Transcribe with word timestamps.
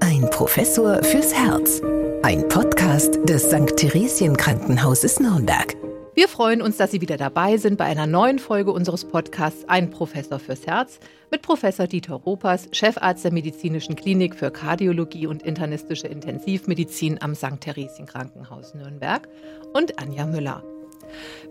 Ein 0.00 0.28
Professor 0.30 1.02
fürs 1.02 1.34
Herz. 1.34 1.82
Ein 2.22 2.48
Podcast 2.48 3.18
des 3.28 3.44
St. 3.44 3.76
Theresien 3.76 4.36
Krankenhauses 4.36 5.20
Nürnberg. 5.20 5.76
Wir 6.14 6.28
freuen 6.28 6.60
uns, 6.62 6.76
dass 6.76 6.90
Sie 6.90 7.00
wieder 7.00 7.16
dabei 7.16 7.56
sind 7.56 7.76
bei 7.76 7.84
einer 7.84 8.06
neuen 8.06 8.38
Folge 8.38 8.72
unseres 8.72 9.04
Podcasts 9.04 9.68
Ein 9.68 9.90
Professor 9.90 10.38
fürs 10.38 10.66
Herz 10.66 10.98
mit 11.30 11.42
Professor 11.42 11.86
Dieter 11.86 12.14
Ropers, 12.14 12.68
Chefarzt 12.72 13.24
der 13.24 13.32
Medizinischen 13.32 13.96
Klinik 13.96 14.34
für 14.34 14.50
Kardiologie 14.50 15.26
und 15.26 15.42
internistische 15.42 16.08
Intensivmedizin 16.08 17.22
am 17.22 17.34
St. 17.34 17.60
Theresien 17.60 18.06
Krankenhaus 18.06 18.74
Nürnberg 18.74 19.28
und 19.72 19.98
Anja 19.98 20.26
Müller. 20.26 20.62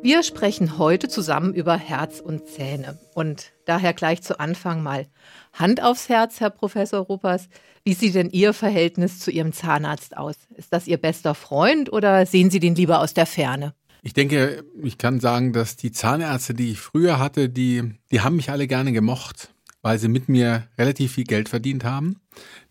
Wir 0.01 0.23
sprechen 0.23 0.77
heute 0.77 1.07
zusammen 1.07 1.53
über 1.53 1.77
Herz 1.77 2.19
und 2.19 2.47
Zähne. 2.47 2.99
Und 3.13 3.51
daher 3.65 3.93
gleich 3.93 4.21
zu 4.21 4.39
Anfang 4.39 4.81
mal 4.83 5.07
Hand 5.53 5.83
aufs 5.83 6.09
Herz, 6.09 6.39
Herr 6.39 6.49
Professor 6.49 6.99
Ruppers. 6.99 7.49
Wie 7.83 7.93
sieht 7.93 8.15
denn 8.15 8.29
Ihr 8.29 8.53
Verhältnis 8.53 9.19
zu 9.19 9.31
Ihrem 9.31 9.53
Zahnarzt 9.53 10.15
aus? 10.15 10.35
Ist 10.55 10.71
das 10.71 10.87
Ihr 10.87 10.97
bester 10.97 11.35
Freund 11.35 11.91
oder 11.91 12.25
sehen 12.25 12.49
Sie 12.49 12.59
den 12.59 12.75
lieber 12.75 12.99
aus 13.01 13.13
der 13.13 13.25
Ferne? 13.25 13.73
Ich 14.01 14.13
denke, 14.13 14.63
ich 14.81 14.97
kann 14.97 15.19
sagen, 15.19 15.51
dass 15.51 15.75
die 15.75 15.91
Zahnärzte, 15.91 16.53
die 16.53 16.71
ich 16.71 16.79
früher 16.79 17.19
hatte, 17.19 17.49
die, 17.49 17.95
die 18.11 18.21
haben 18.21 18.37
mich 18.37 18.49
alle 18.49 18.67
gerne 18.67 18.93
gemocht, 18.93 19.53
weil 19.81 19.99
sie 19.99 20.07
mit 20.07 20.29
mir 20.29 20.67
relativ 20.77 21.13
viel 21.13 21.25
Geld 21.25 21.49
verdient 21.49 21.83
haben. 21.83 22.21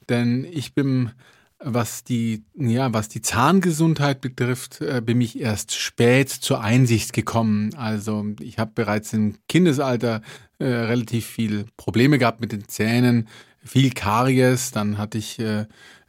Denn 0.09 0.47
ich 0.51 0.75
bin 0.75 1.11
was 1.61 2.05
die, 2.05 2.45
ja, 2.55 2.93
was 2.93 3.09
die 3.09 3.21
Zahngesundheit 3.21 4.21
betrifft, 4.21 4.81
äh, 4.81 5.01
bin 5.05 5.21
ich 5.21 5.41
erst 5.41 5.75
spät 5.75 6.29
zur 6.31 6.61
Einsicht 6.61 7.13
gekommen. 7.13 7.75
Also 7.75 8.27
ich 8.41 8.59
habe 8.59 8.71
bereits 8.75 9.13
im 9.13 9.35
Kindesalter 9.49 10.23
äh, 10.59 10.67
relativ 10.67 11.27
viel 11.27 11.67
Probleme 11.77 12.19
gehabt 12.19 12.41
mit 12.41 12.53
den 12.53 12.69
Zähnen, 12.69 13.29
viel 13.65 13.91
Karies, 13.91 14.71
dann 14.71 14.99
hatte 14.99 15.19
ich 15.19 15.39
äh, 15.41 15.67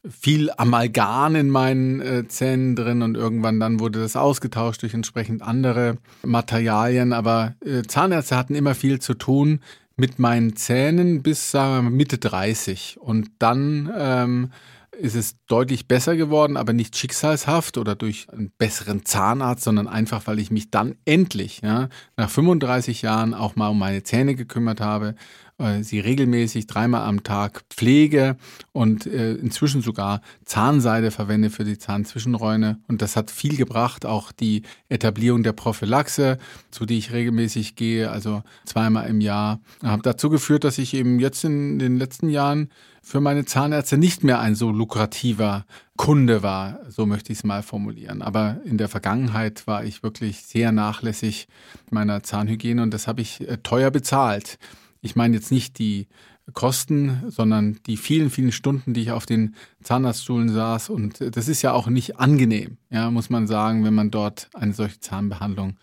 viel 0.07 0.49
Amalgam 0.55 1.35
in 1.35 1.49
meinen 1.49 1.99
äh, 1.99 2.27
Zähnen 2.27 2.75
drin 2.75 3.01
und 3.01 3.15
irgendwann 3.15 3.59
dann 3.59 3.79
wurde 3.79 3.99
das 3.99 4.15
ausgetauscht 4.15 4.81
durch 4.83 4.93
entsprechend 4.93 5.41
andere 5.41 5.97
Materialien. 6.23 7.11
Aber 7.11 7.55
äh, 7.65 7.81
Zahnärzte 7.83 8.37
hatten 8.37 8.55
immer 8.55 8.75
viel 8.75 8.99
zu 8.99 9.13
tun 9.13 9.59
mit 9.97 10.19
meinen 10.19 10.55
Zähnen 10.55 11.21
bis 11.21 11.51
sagen 11.51 11.85
wir, 11.85 11.91
Mitte 11.91 12.17
30 12.17 12.97
und 13.01 13.29
dann 13.39 13.91
ähm, 13.97 14.51
ist 14.99 15.15
es 15.15 15.35
deutlich 15.47 15.87
besser 15.87 16.15
geworden, 16.15 16.57
aber 16.57 16.73
nicht 16.73 16.95
schicksalshaft 16.95 17.77
oder 17.77 17.95
durch 17.95 18.27
einen 18.31 18.51
besseren 18.57 19.05
Zahnarzt, 19.05 19.63
sondern 19.63 19.87
einfach, 19.87 20.27
weil 20.27 20.39
ich 20.39 20.51
mich 20.51 20.69
dann 20.71 20.95
endlich, 21.05 21.61
ja, 21.63 21.89
nach 22.17 22.29
35 22.29 23.01
Jahren 23.01 23.33
auch 23.33 23.55
mal 23.55 23.69
um 23.69 23.79
meine 23.79 24.03
Zähne 24.03 24.35
gekümmert 24.35 24.81
habe, 24.81 25.15
äh, 25.59 25.83
sie 25.83 25.99
regelmäßig 25.99 26.67
dreimal 26.67 27.01
am 27.01 27.23
Tag 27.23 27.63
pflege 27.69 28.37
und 28.71 29.05
äh, 29.05 29.33
inzwischen 29.33 29.81
sogar 29.81 30.21
Zahnseide 30.45 31.11
verwende 31.11 31.49
für 31.49 31.65
die 31.65 31.77
Zahnzwischenräume. 31.77 32.79
Und 32.87 33.01
das 33.01 33.15
hat 33.15 33.29
viel 33.29 33.57
gebracht, 33.57 34.05
auch 34.05 34.31
die 34.31 34.63
Etablierung 34.87 35.43
der 35.43 35.53
Prophylaxe, 35.53 36.37
zu 36.71 36.85
die 36.85 36.97
ich 36.97 37.11
regelmäßig 37.11 37.75
gehe, 37.75 38.09
also 38.09 38.41
zweimal 38.65 39.07
im 39.07 39.21
Jahr, 39.21 39.59
habe 39.83 40.01
dazu 40.01 40.29
geführt, 40.29 40.63
dass 40.63 40.77
ich 40.77 40.93
eben 40.93 41.19
jetzt 41.19 41.43
in 41.43 41.77
den 41.77 41.97
letzten 41.97 42.29
Jahren 42.29 42.69
für 43.01 43.21
meine 43.21 43.45
Zahnärzte 43.45 43.97
nicht 43.97 44.23
mehr 44.23 44.39
ein 44.39 44.55
so 44.55 44.71
lukrativer 44.71 45.65
Kunde 45.97 46.43
war, 46.43 46.79
so 46.87 47.05
möchte 47.05 47.31
ich 47.31 47.39
es 47.39 47.43
mal 47.43 47.63
formulieren. 47.63 48.21
Aber 48.21 48.57
in 48.63 48.77
der 48.77 48.89
Vergangenheit 48.89 49.67
war 49.67 49.83
ich 49.83 50.03
wirklich 50.03 50.43
sehr 50.43 50.71
nachlässig 50.71 51.47
meiner 51.89 52.23
Zahnhygiene 52.23 52.81
und 52.81 52.93
das 52.93 53.07
habe 53.07 53.21
ich 53.21 53.47
äh, 53.47 53.57
teuer 53.57 53.91
bezahlt. 53.91 54.57
Ich 55.01 55.15
meine 55.15 55.35
jetzt 55.35 55.51
nicht 55.51 55.79
die 55.79 56.07
Kosten, 56.53 57.23
sondern 57.27 57.79
die 57.85 57.97
vielen, 57.97 58.29
vielen 58.29 58.51
Stunden, 58.51 58.93
die 58.93 59.01
ich 59.01 59.11
auf 59.11 59.25
den 59.25 59.55
Zahnarztstuhlen 59.83 60.49
saß. 60.49 60.89
Und 60.89 61.21
äh, 61.21 61.31
das 61.31 61.47
ist 61.47 61.61
ja 61.61 61.73
auch 61.73 61.87
nicht 61.87 62.17
angenehm, 62.17 62.77
ja, 62.89 63.11
muss 63.11 63.29
man 63.29 63.47
sagen, 63.47 63.83
wenn 63.83 63.93
man 63.93 64.11
dort 64.11 64.49
eine 64.53 64.73
solche 64.73 64.99
Zahnbehandlung 64.99 65.77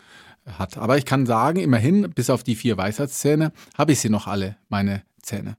hat. 0.45 0.77
Aber 0.77 0.97
ich 0.97 1.05
kann 1.05 1.25
sagen, 1.25 1.59
immerhin, 1.59 2.09
bis 2.11 2.29
auf 2.29 2.43
die 2.43 2.55
vier 2.55 2.77
Weisheitszähne, 2.77 3.51
habe 3.77 3.91
ich 3.91 3.99
sie 3.99 4.09
noch 4.09 4.27
alle, 4.27 4.57
meine 4.69 5.03
Zähne. 5.21 5.57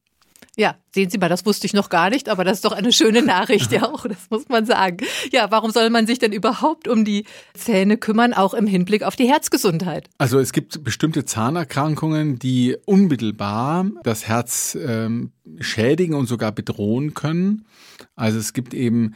Ja, 0.59 0.75
sehen 0.93 1.09
Sie 1.09 1.19
mal, 1.19 1.29
das 1.29 1.47
wusste 1.47 1.69
ich 1.69 1.73
noch 1.73 1.89
gar 1.89 2.11
nicht, 2.11 2.29
aber 2.29 2.43
das 2.43 2.59
ist 2.59 2.65
doch 2.65 2.73
eine 2.73 2.93
schöne 2.93 3.23
Nachricht 3.23 3.71
ja 3.71 3.85
auch, 3.85 4.05
das 4.09 4.29
muss 4.29 4.49
man 4.49 4.67
sagen. 4.67 5.07
Ja, 5.31 5.53
warum 5.53 5.71
soll 5.71 5.89
man 5.89 6.09
sich 6.09 6.19
denn 6.19 6.33
überhaupt 6.33 6.89
um 6.89 7.05
die 7.05 7.27
Zähne 7.55 7.97
kümmern, 7.97 8.35
auch 8.35 8.55
im 8.55 8.67
Hinblick 8.67 9.05
auf 9.05 9.15
die 9.15 9.29
Herzgesundheit? 9.29 10.11
Also 10.19 10.41
es 10.41 10.53
gibt 10.53 10.83
bestimmte 10.83 11.25
Zahnerkrankungen, 11.25 12.41
die 12.41 12.77
unmittelbar 12.87 13.87
das 14.03 14.27
Herz 14.27 14.77
ähm, 14.85 15.31
schädigen 15.61 16.17
und 16.17 16.27
sogar 16.27 16.51
bedrohen 16.51 17.15
können. 17.15 17.65
Also 18.17 18.41
es 18.41 18.53
gibt 18.53 18.75
eben 18.75 19.15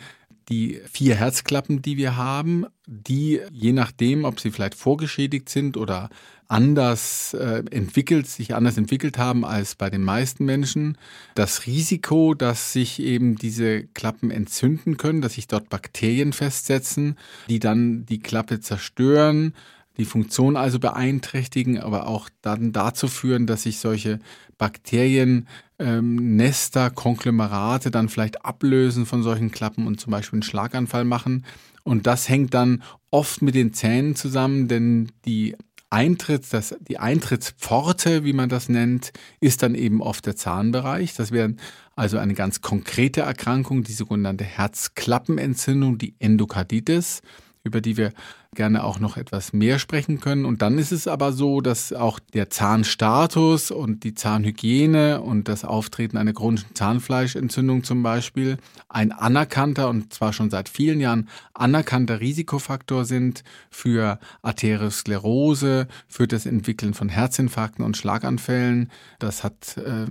die 0.48 0.80
vier 0.92 1.16
Herzklappen, 1.16 1.82
die 1.82 1.96
wir 1.96 2.16
haben, 2.16 2.66
die 2.86 3.40
je 3.50 3.72
nachdem, 3.72 4.24
ob 4.24 4.38
sie 4.38 4.52
vielleicht 4.52 4.76
vorgeschädigt 4.76 5.48
sind 5.48 5.76
oder 5.76 6.08
anders 6.52 7.32
äh, 7.32 7.64
entwickelt, 7.70 8.26
sich 8.26 8.54
anders 8.54 8.76
entwickelt 8.76 9.16
haben 9.16 9.44
als 9.44 9.74
bei 9.74 9.88
den 9.88 10.04
meisten 10.04 10.44
Menschen. 10.44 10.98
Das 11.34 11.66
Risiko, 11.66 12.34
dass 12.34 12.74
sich 12.74 13.00
eben 13.00 13.36
diese 13.36 13.84
Klappen 13.84 14.30
entzünden 14.30 14.98
können, 14.98 15.22
dass 15.22 15.34
sich 15.34 15.48
dort 15.48 15.70
Bakterien 15.70 16.34
festsetzen, 16.34 17.16
die 17.48 17.58
dann 17.58 18.04
die 18.04 18.20
Klappe 18.20 18.60
zerstören, 18.60 19.54
die 19.96 20.04
Funktion 20.04 20.56
also 20.56 20.78
beeinträchtigen, 20.78 21.80
aber 21.80 22.06
auch 22.06 22.28
dann 22.42 22.72
dazu 22.72 23.08
führen, 23.08 23.46
dass 23.46 23.62
sich 23.62 23.78
solche 23.78 24.18
Bakterien 24.58 25.48
ähm, 25.78 26.36
Nester, 26.36 26.90
Konglomerate 26.90 27.90
dann 27.90 28.10
vielleicht 28.10 28.44
ablösen 28.44 29.06
von 29.06 29.22
solchen 29.22 29.50
Klappen 29.50 29.86
und 29.86 30.00
zum 30.00 30.10
Beispiel 30.10 30.36
einen 30.36 30.42
Schlaganfall 30.42 31.04
machen. 31.04 31.46
Und 31.82 32.06
das 32.06 32.28
hängt 32.28 32.52
dann 32.54 32.82
oft 33.10 33.42
mit 33.42 33.54
den 33.54 33.72
Zähnen 33.72 34.14
zusammen, 34.16 34.68
denn 34.68 35.10
die 35.24 35.56
Eintritts, 35.92 36.48
das, 36.48 36.74
die 36.80 36.98
Eintrittspforte, 36.98 38.24
wie 38.24 38.32
man 38.32 38.48
das 38.48 38.68
nennt, 38.68 39.12
ist 39.40 39.62
dann 39.62 39.74
eben 39.74 40.00
oft 40.00 40.24
der 40.24 40.36
Zahnbereich. 40.36 41.14
Das 41.14 41.32
wäre 41.32 41.54
also 41.94 42.18
eine 42.18 42.34
ganz 42.34 42.62
konkrete 42.62 43.20
Erkrankung, 43.20 43.84
die 43.84 43.92
sogenannte 43.92 44.44
Herzklappenentzündung, 44.44 45.98
die 45.98 46.14
Endokarditis 46.18 47.20
über 47.64 47.80
die 47.80 47.96
wir 47.96 48.12
gerne 48.54 48.84
auch 48.84 48.98
noch 48.98 49.16
etwas 49.16 49.52
mehr 49.52 49.78
sprechen 49.78 50.20
können. 50.20 50.44
Und 50.44 50.60
dann 50.60 50.78
ist 50.78 50.92
es 50.92 51.08
aber 51.08 51.32
so, 51.32 51.60
dass 51.60 51.92
auch 51.92 52.18
der 52.18 52.50
Zahnstatus 52.50 53.70
und 53.70 54.04
die 54.04 54.14
Zahnhygiene 54.14 55.22
und 55.22 55.48
das 55.48 55.64
Auftreten 55.64 56.18
einer 56.18 56.34
chronischen 56.34 56.74
Zahnfleischentzündung 56.74 57.82
zum 57.82 58.02
Beispiel 58.02 58.58
ein 58.88 59.12
anerkannter 59.12 59.88
und 59.88 60.12
zwar 60.12 60.32
schon 60.32 60.50
seit 60.50 60.68
vielen 60.68 61.00
Jahren 61.00 61.28
anerkannter 61.54 62.20
Risikofaktor 62.20 63.04
sind 63.04 63.42
für 63.70 64.18
Arteriosklerose, 64.42 65.86
für 66.08 66.26
das 66.26 66.44
Entwickeln 66.44 66.92
von 66.92 67.08
Herzinfarkten 67.08 67.84
und 67.84 67.96
Schlaganfällen. 67.96 68.90
Das 69.18 69.44
hat 69.44 69.78
äh, 69.78 70.06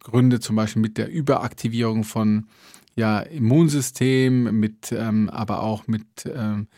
Gründe 0.00 0.40
zum 0.40 0.56
Beispiel 0.56 0.80
mit 0.80 0.96
der 0.96 1.10
Überaktivierung 1.10 2.04
von 2.04 2.46
ja, 2.94 3.20
Immunsystem, 3.20 4.58
mit, 4.58 4.92
ähm, 4.92 5.28
aber 5.30 5.62
auch 5.62 5.86
mit 5.86 6.06
ähm, 6.26 6.68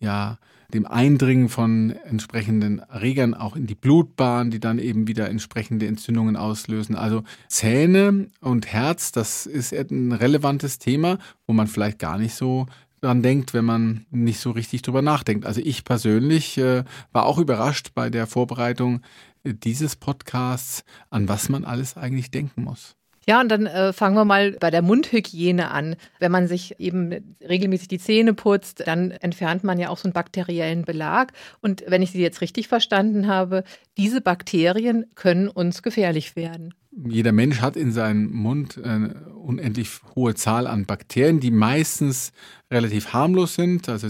ja, 0.00 0.38
dem 0.72 0.86
Eindringen 0.86 1.48
von 1.48 1.90
entsprechenden 1.90 2.78
Erregern 2.78 3.34
auch 3.34 3.56
in 3.56 3.66
die 3.66 3.74
Blutbahn, 3.74 4.50
die 4.50 4.60
dann 4.60 4.78
eben 4.78 5.06
wieder 5.06 5.28
entsprechende 5.28 5.86
Entzündungen 5.86 6.36
auslösen. 6.36 6.96
Also 6.96 7.22
Zähne 7.48 8.28
und 8.40 8.66
Herz, 8.66 9.12
das 9.12 9.46
ist 9.46 9.72
ein 9.72 10.12
relevantes 10.12 10.78
Thema, 10.78 11.18
wo 11.46 11.52
man 11.52 11.66
vielleicht 11.66 11.98
gar 11.98 12.18
nicht 12.18 12.34
so 12.34 12.66
dran 13.00 13.22
denkt, 13.22 13.52
wenn 13.52 13.64
man 13.64 14.06
nicht 14.10 14.40
so 14.40 14.52
richtig 14.52 14.82
drüber 14.82 15.02
nachdenkt. 15.02 15.44
Also 15.44 15.60
ich 15.62 15.84
persönlich 15.84 16.56
äh, 16.58 16.84
war 17.12 17.26
auch 17.26 17.38
überrascht 17.38 17.90
bei 17.94 18.10
der 18.10 18.26
Vorbereitung 18.26 19.02
dieses 19.44 19.96
Podcasts, 19.96 20.84
an 21.10 21.28
was 21.28 21.48
man 21.48 21.64
alles 21.64 21.96
eigentlich 21.96 22.30
denken 22.30 22.62
muss. 22.62 22.96
Ja, 23.26 23.40
und 23.40 23.48
dann 23.48 23.66
äh, 23.66 23.92
fangen 23.92 24.16
wir 24.16 24.24
mal 24.24 24.52
bei 24.52 24.70
der 24.70 24.82
Mundhygiene 24.82 25.70
an. 25.70 25.96
Wenn 26.18 26.32
man 26.32 26.48
sich 26.48 26.80
eben 26.80 27.36
regelmäßig 27.40 27.88
die 27.88 27.98
Zähne 27.98 28.34
putzt, 28.34 28.82
dann 28.86 29.12
entfernt 29.12 29.62
man 29.62 29.78
ja 29.78 29.90
auch 29.90 29.98
so 29.98 30.04
einen 30.04 30.12
bakteriellen 30.12 30.84
Belag. 30.84 31.32
Und 31.60 31.84
wenn 31.86 32.02
ich 32.02 32.10
Sie 32.10 32.20
jetzt 32.20 32.40
richtig 32.40 32.68
verstanden 32.68 33.28
habe, 33.28 33.62
diese 33.96 34.20
Bakterien 34.20 35.06
können 35.14 35.48
uns 35.48 35.82
gefährlich 35.82 36.34
werden. 36.34 36.74
Jeder 37.08 37.32
Mensch 37.32 37.60
hat 37.60 37.76
in 37.76 37.92
seinem 37.92 38.30
Mund 38.32 38.78
eine 38.82 39.14
unendlich 39.34 39.88
hohe 40.14 40.34
Zahl 40.34 40.66
an 40.66 40.84
Bakterien, 40.84 41.40
die 41.40 41.50
meistens 41.50 42.32
relativ 42.70 43.12
harmlos 43.12 43.54
sind. 43.54 43.88
Also 43.88 44.08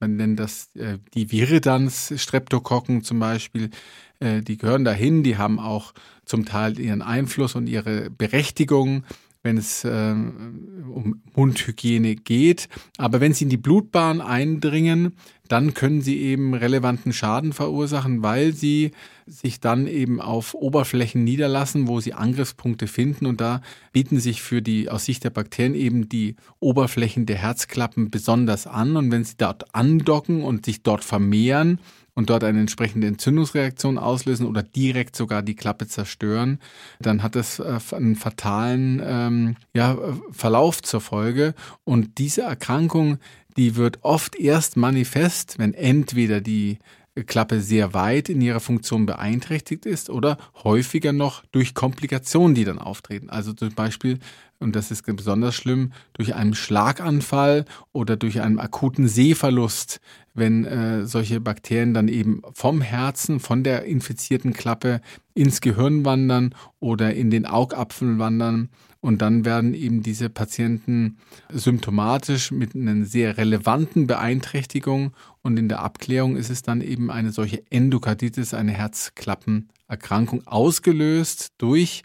man 0.00 0.16
nennt 0.16 0.38
das 0.38 0.70
äh, 0.76 0.98
die 1.14 1.30
Viridans, 1.30 2.12
Streptokokken 2.16 3.02
zum 3.02 3.18
Beispiel. 3.18 3.70
Äh, 4.20 4.40
die 4.42 4.56
gehören 4.56 4.84
dahin, 4.84 5.22
die 5.22 5.36
haben 5.36 5.58
auch 5.58 5.92
zum 6.24 6.44
Teil 6.44 6.78
ihren 6.78 7.02
Einfluss 7.02 7.54
und 7.54 7.66
ihre 7.66 8.10
Berechtigung, 8.10 9.04
wenn 9.46 9.56
es 9.56 9.84
äh, 9.84 9.88
um 9.90 11.22
Mundhygiene 11.34 12.16
geht. 12.16 12.68
Aber 12.98 13.20
wenn 13.20 13.32
sie 13.32 13.44
in 13.44 13.50
die 13.50 13.56
Blutbahn 13.56 14.20
eindringen, 14.20 15.12
dann 15.48 15.72
können 15.72 16.02
sie 16.02 16.18
eben 16.18 16.52
relevanten 16.54 17.12
Schaden 17.12 17.52
verursachen, 17.52 18.22
weil 18.22 18.52
sie 18.52 18.90
sich 19.26 19.60
dann 19.60 19.86
eben 19.86 20.20
auf 20.20 20.54
Oberflächen 20.54 21.24
niederlassen, 21.24 21.86
wo 21.86 22.00
sie 22.00 22.12
Angriffspunkte 22.12 22.88
finden. 22.88 23.26
Und 23.26 23.40
da 23.40 23.62
bieten 23.92 24.18
sich 24.18 24.42
für 24.42 24.60
die, 24.60 24.90
aus 24.90 25.04
Sicht 25.04 25.24
der 25.24 25.30
Bakterien 25.30 25.74
eben 25.74 26.08
die 26.08 26.34
Oberflächen 26.58 27.26
der 27.26 27.36
Herzklappen 27.36 28.10
besonders 28.10 28.66
an. 28.66 28.96
Und 28.96 29.10
wenn 29.10 29.24
sie 29.24 29.36
dort 29.38 29.74
andocken 29.74 30.42
und 30.42 30.66
sich 30.66 30.82
dort 30.82 31.04
vermehren, 31.04 31.80
und 32.16 32.30
dort 32.30 32.42
eine 32.42 32.60
entsprechende 32.60 33.06
Entzündungsreaktion 33.06 33.98
auslösen 33.98 34.46
oder 34.46 34.64
direkt 34.64 35.14
sogar 35.14 35.42
die 35.42 35.54
Klappe 35.54 35.86
zerstören, 35.86 36.58
dann 36.98 37.22
hat 37.22 37.36
das 37.36 37.60
äh, 37.60 37.78
einen 37.92 38.16
fatalen 38.16 39.00
ähm, 39.04 39.56
ja, 39.74 39.96
Verlauf 40.32 40.82
zur 40.82 41.02
Folge. 41.02 41.54
Und 41.84 42.18
diese 42.18 42.42
Erkrankung, 42.42 43.18
die 43.56 43.76
wird 43.76 43.98
oft 44.02 44.34
erst 44.34 44.76
manifest, 44.76 45.58
wenn 45.58 45.74
entweder 45.74 46.40
die 46.40 46.78
Klappe 47.24 47.60
sehr 47.60 47.94
weit 47.94 48.28
in 48.28 48.40
ihrer 48.40 48.60
Funktion 48.60 49.06
beeinträchtigt 49.06 49.86
ist 49.86 50.10
oder 50.10 50.36
häufiger 50.64 51.12
noch 51.12 51.44
durch 51.52 51.74
Komplikationen, 51.74 52.54
die 52.54 52.64
dann 52.64 52.78
auftreten. 52.78 53.30
Also 53.30 53.54
zum 53.54 53.74
Beispiel, 53.74 54.18
und 54.58 54.76
das 54.76 54.90
ist 54.90 55.04
besonders 55.06 55.54
schlimm, 55.54 55.92
durch 56.12 56.34
einen 56.34 56.54
Schlaganfall 56.54 57.64
oder 57.92 58.16
durch 58.16 58.40
einen 58.42 58.58
akuten 58.58 59.08
Sehverlust, 59.08 60.00
wenn 60.36 60.64
äh, 60.64 61.06
solche 61.06 61.40
Bakterien 61.40 61.94
dann 61.94 62.08
eben 62.08 62.42
vom 62.52 62.80
Herzen, 62.80 63.40
von 63.40 63.64
der 63.64 63.84
infizierten 63.84 64.52
Klappe 64.52 65.00
ins 65.34 65.60
Gehirn 65.60 66.04
wandern 66.04 66.54
oder 66.80 67.14
in 67.14 67.30
den 67.30 67.46
Augapfel 67.46 68.18
wandern. 68.18 68.68
Und 69.00 69.22
dann 69.22 69.44
werden 69.44 69.74
eben 69.74 70.02
diese 70.02 70.28
Patienten 70.28 71.18
symptomatisch 71.52 72.50
mit 72.50 72.74
einer 72.74 73.04
sehr 73.04 73.36
relevanten 73.36 74.06
Beeinträchtigung. 74.06 75.12
Und 75.42 75.58
in 75.58 75.68
der 75.68 75.80
Abklärung 75.80 76.36
ist 76.36 76.50
es 76.50 76.62
dann 76.62 76.80
eben 76.80 77.10
eine 77.10 77.30
solche 77.30 77.62
Endokarditis, 77.70 78.52
eine 78.54 78.72
Herzklappenerkrankung 78.72 80.46
ausgelöst 80.46 81.52
durch 81.58 82.02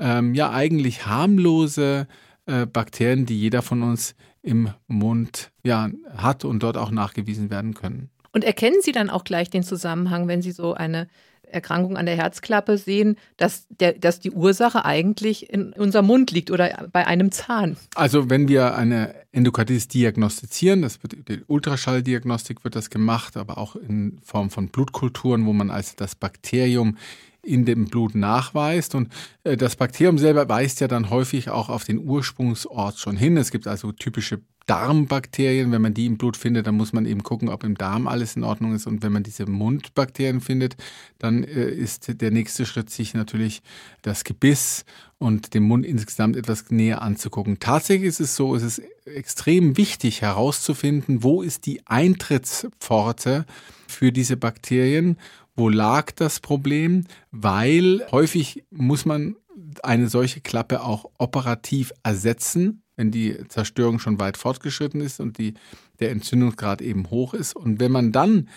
ähm, 0.00 0.34
ja 0.34 0.50
eigentlich 0.50 1.06
harmlose 1.06 2.08
äh, 2.46 2.66
Bakterien, 2.66 3.26
die 3.26 3.38
jeder 3.38 3.62
von 3.62 3.82
uns 3.82 4.14
im 4.42 4.70
Mund 4.86 5.50
ja, 5.62 5.90
hat 6.16 6.44
und 6.44 6.62
dort 6.62 6.76
auch 6.76 6.90
nachgewiesen 6.90 7.50
werden 7.50 7.74
können. 7.74 8.10
Und 8.32 8.44
erkennen 8.44 8.80
Sie 8.80 8.92
dann 8.92 9.10
auch 9.10 9.24
gleich 9.24 9.50
den 9.50 9.62
Zusammenhang, 9.62 10.28
wenn 10.28 10.40
Sie 10.40 10.52
so 10.52 10.74
eine 10.74 11.08
Erkrankung 11.52 11.96
an 11.96 12.06
der 12.06 12.16
Herzklappe 12.16 12.78
sehen, 12.78 13.16
dass, 13.36 13.66
der, 13.68 13.94
dass 13.94 14.20
die 14.20 14.30
Ursache 14.30 14.84
eigentlich 14.84 15.52
in 15.52 15.72
unserem 15.72 16.06
Mund 16.06 16.30
liegt 16.30 16.50
oder 16.50 16.88
bei 16.92 17.06
einem 17.06 17.32
Zahn. 17.32 17.76
Also 17.94 18.30
wenn 18.30 18.48
wir 18.48 18.76
eine 18.76 19.14
Endokarditis 19.32 19.88
diagnostizieren, 19.88 20.82
das 20.82 21.02
wird 21.02 21.28
die 21.28 21.42
Ultraschalldiagnostik 21.46 22.64
wird 22.64 22.76
das 22.76 22.90
gemacht, 22.90 23.36
aber 23.36 23.58
auch 23.58 23.76
in 23.76 24.18
Form 24.22 24.50
von 24.50 24.68
Blutkulturen, 24.68 25.46
wo 25.46 25.52
man 25.52 25.70
also 25.70 25.94
das 25.96 26.14
Bakterium 26.14 26.96
in 27.42 27.64
dem 27.64 27.86
Blut 27.86 28.14
nachweist. 28.14 28.94
Und 28.94 29.08
äh, 29.44 29.56
das 29.56 29.76
Bakterium 29.76 30.18
selber 30.18 30.48
weist 30.48 30.80
ja 30.80 30.88
dann 30.88 31.10
häufig 31.10 31.50
auch 31.50 31.68
auf 31.68 31.84
den 31.84 31.98
Ursprungsort 31.98 32.98
schon 32.98 33.16
hin. 33.16 33.36
Es 33.36 33.50
gibt 33.50 33.66
also 33.66 33.92
typische 33.92 34.40
Darmbakterien. 34.66 35.72
Wenn 35.72 35.82
man 35.82 35.94
die 35.94 36.06
im 36.06 36.16
Blut 36.16 36.36
findet, 36.36 36.66
dann 36.66 36.76
muss 36.76 36.92
man 36.92 37.06
eben 37.06 37.22
gucken, 37.22 37.48
ob 37.48 37.64
im 37.64 37.76
Darm 37.76 38.06
alles 38.06 38.36
in 38.36 38.44
Ordnung 38.44 38.74
ist. 38.74 38.86
Und 38.86 39.02
wenn 39.02 39.12
man 39.12 39.22
diese 39.22 39.46
Mundbakterien 39.46 40.40
findet, 40.40 40.76
dann 41.18 41.42
äh, 41.44 41.70
ist 41.70 42.20
der 42.20 42.30
nächste 42.30 42.66
Schritt, 42.66 42.90
sich 42.90 43.14
natürlich 43.14 43.62
das 44.02 44.22
Gebiss 44.24 44.84
und 45.18 45.54
den 45.54 45.64
Mund 45.64 45.84
insgesamt 45.84 46.36
etwas 46.36 46.70
näher 46.70 47.02
anzugucken. 47.02 47.58
Tatsächlich 47.58 48.08
ist 48.08 48.20
es 48.20 48.36
so, 48.36 48.54
es 48.54 48.62
ist 48.62 48.82
extrem 49.04 49.76
wichtig 49.76 50.22
herauszufinden, 50.22 51.22
wo 51.22 51.42
ist 51.42 51.66
die 51.66 51.86
Eintrittspforte 51.86 53.44
für 53.88 54.12
diese 54.12 54.36
Bakterien, 54.36 55.18
wo 55.56 55.68
lag 55.68 56.12
das 56.12 56.40
Problem, 56.40 57.04
weil 57.30 58.06
häufig 58.10 58.64
muss 58.70 59.04
man 59.04 59.36
eine 59.82 60.08
solche 60.08 60.40
Klappe 60.40 60.82
auch 60.82 61.10
operativ 61.18 61.92
ersetzen 62.02 62.82
wenn 63.00 63.10
die 63.10 63.48
Zerstörung 63.48 63.98
schon 63.98 64.20
weit 64.20 64.36
fortgeschritten 64.36 65.00
ist 65.00 65.20
und 65.20 65.38
die, 65.38 65.54
der 66.00 66.10
Entzündungsgrad 66.10 66.82
eben 66.82 67.08
hoch 67.08 67.32
ist. 67.32 67.56
Und 67.56 67.80
wenn 67.80 67.90
man 67.90 68.12
dann 68.12 68.50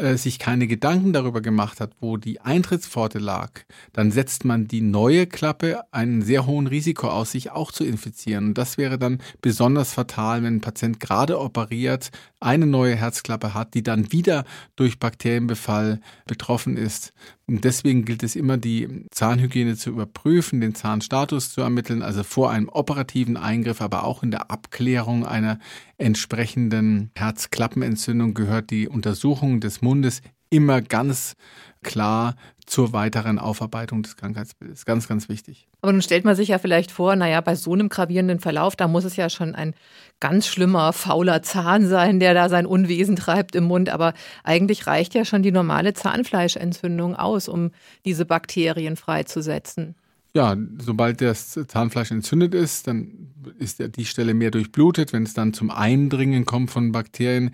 äh, 0.00 0.16
sich 0.16 0.38
keine 0.38 0.66
Gedanken 0.66 1.12
darüber 1.12 1.40
gemacht 1.40 1.80
hat, 1.80 1.92
wo 2.00 2.16
die 2.16 2.40
Eintrittspforte 2.40 3.18
lag, 3.18 3.50
dann 3.92 4.10
setzt 4.10 4.44
man 4.44 4.66
die 4.66 4.80
neue 4.80 5.26
Klappe 5.26 5.82
einen 5.92 6.22
sehr 6.22 6.46
hohen 6.46 6.66
Risiko 6.66 7.08
aus, 7.08 7.32
sich 7.32 7.50
auch 7.50 7.70
zu 7.70 7.84
infizieren. 7.84 8.48
Und 8.48 8.58
das 8.58 8.78
wäre 8.78 8.98
dann 8.98 9.18
besonders 9.42 9.92
fatal, 9.92 10.42
wenn 10.42 10.56
ein 10.56 10.60
Patient 10.60 11.00
gerade 11.00 11.38
operiert, 11.38 12.10
eine 12.40 12.66
neue 12.66 12.96
Herzklappe 12.96 13.52
hat, 13.52 13.74
die 13.74 13.82
dann 13.82 14.10
wieder 14.12 14.44
durch 14.74 14.98
Bakterienbefall 14.98 16.00
betroffen 16.26 16.76
ist. 16.76 17.12
Und 17.46 17.64
deswegen 17.64 18.04
gilt 18.04 18.22
es 18.22 18.36
immer, 18.36 18.58
die 18.58 19.06
Zahnhygiene 19.10 19.74
zu 19.74 19.90
überprüfen, 19.90 20.60
den 20.60 20.76
Zahnstatus 20.76 21.52
zu 21.52 21.60
ermitteln, 21.60 22.00
also 22.00 22.22
vor 22.22 22.50
einem 22.50 22.68
operativen 22.68 23.36
Eingriff, 23.36 23.80
aber 23.80 24.04
auch 24.04 24.22
in 24.22 24.30
der 24.30 24.52
Abklärung 24.52 25.26
einer 25.26 25.58
entsprechenden 25.98 27.10
Herzklappenentzündung 27.16 28.34
gehört 28.34 28.70
die 28.70 28.88
Untersuchung 28.88 29.60
des 29.60 29.82
Mundes 29.90 30.22
immer 30.50 30.82
ganz 30.82 31.34
klar 31.82 32.36
zur 32.66 32.92
weiteren 32.92 33.40
Aufarbeitung 33.40 34.02
des 34.04 34.16
Krankheitsbildes. 34.16 34.84
Ganz, 34.84 35.08
ganz 35.08 35.28
wichtig. 35.28 35.66
Aber 35.82 35.92
nun 35.92 36.02
stellt 36.02 36.24
man 36.24 36.36
sich 36.36 36.48
ja 36.48 36.58
vielleicht 36.58 36.92
vor, 36.92 37.16
naja, 37.16 37.40
bei 37.40 37.56
so 37.56 37.72
einem 37.72 37.88
gravierenden 37.88 38.38
Verlauf, 38.38 38.76
da 38.76 38.86
muss 38.86 39.04
es 39.04 39.16
ja 39.16 39.28
schon 39.28 39.56
ein 39.56 39.74
ganz 40.20 40.46
schlimmer, 40.46 40.92
fauler 40.92 41.42
Zahn 41.42 41.88
sein, 41.88 42.20
der 42.20 42.34
da 42.34 42.48
sein 42.48 42.66
Unwesen 42.66 43.16
treibt 43.16 43.56
im 43.56 43.64
Mund. 43.64 43.88
Aber 43.88 44.14
eigentlich 44.44 44.86
reicht 44.86 45.14
ja 45.14 45.24
schon 45.24 45.42
die 45.42 45.50
normale 45.50 45.94
Zahnfleischentzündung 45.94 47.16
aus, 47.16 47.48
um 47.48 47.72
diese 48.04 48.24
Bakterien 48.24 48.96
freizusetzen. 48.96 49.96
Ja, 50.32 50.56
sobald 50.78 51.20
das 51.20 51.58
Zahnfleisch 51.66 52.12
entzündet 52.12 52.54
ist, 52.54 52.86
dann 52.86 53.32
ist 53.58 53.82
die 53.96 54.04
Stelle 54.04 54.32
mehr 54.32 54.52
durchblutet. 54.52 55.12
Wenn 55.12 55.24
es 55.24 55.34
dann 55.34 55.52
zum 55.54 55.70
Eindringen 55.70 56.44
kommt 56.44 56.70
von 56.70 56.92
Bakterien 56.92 57.50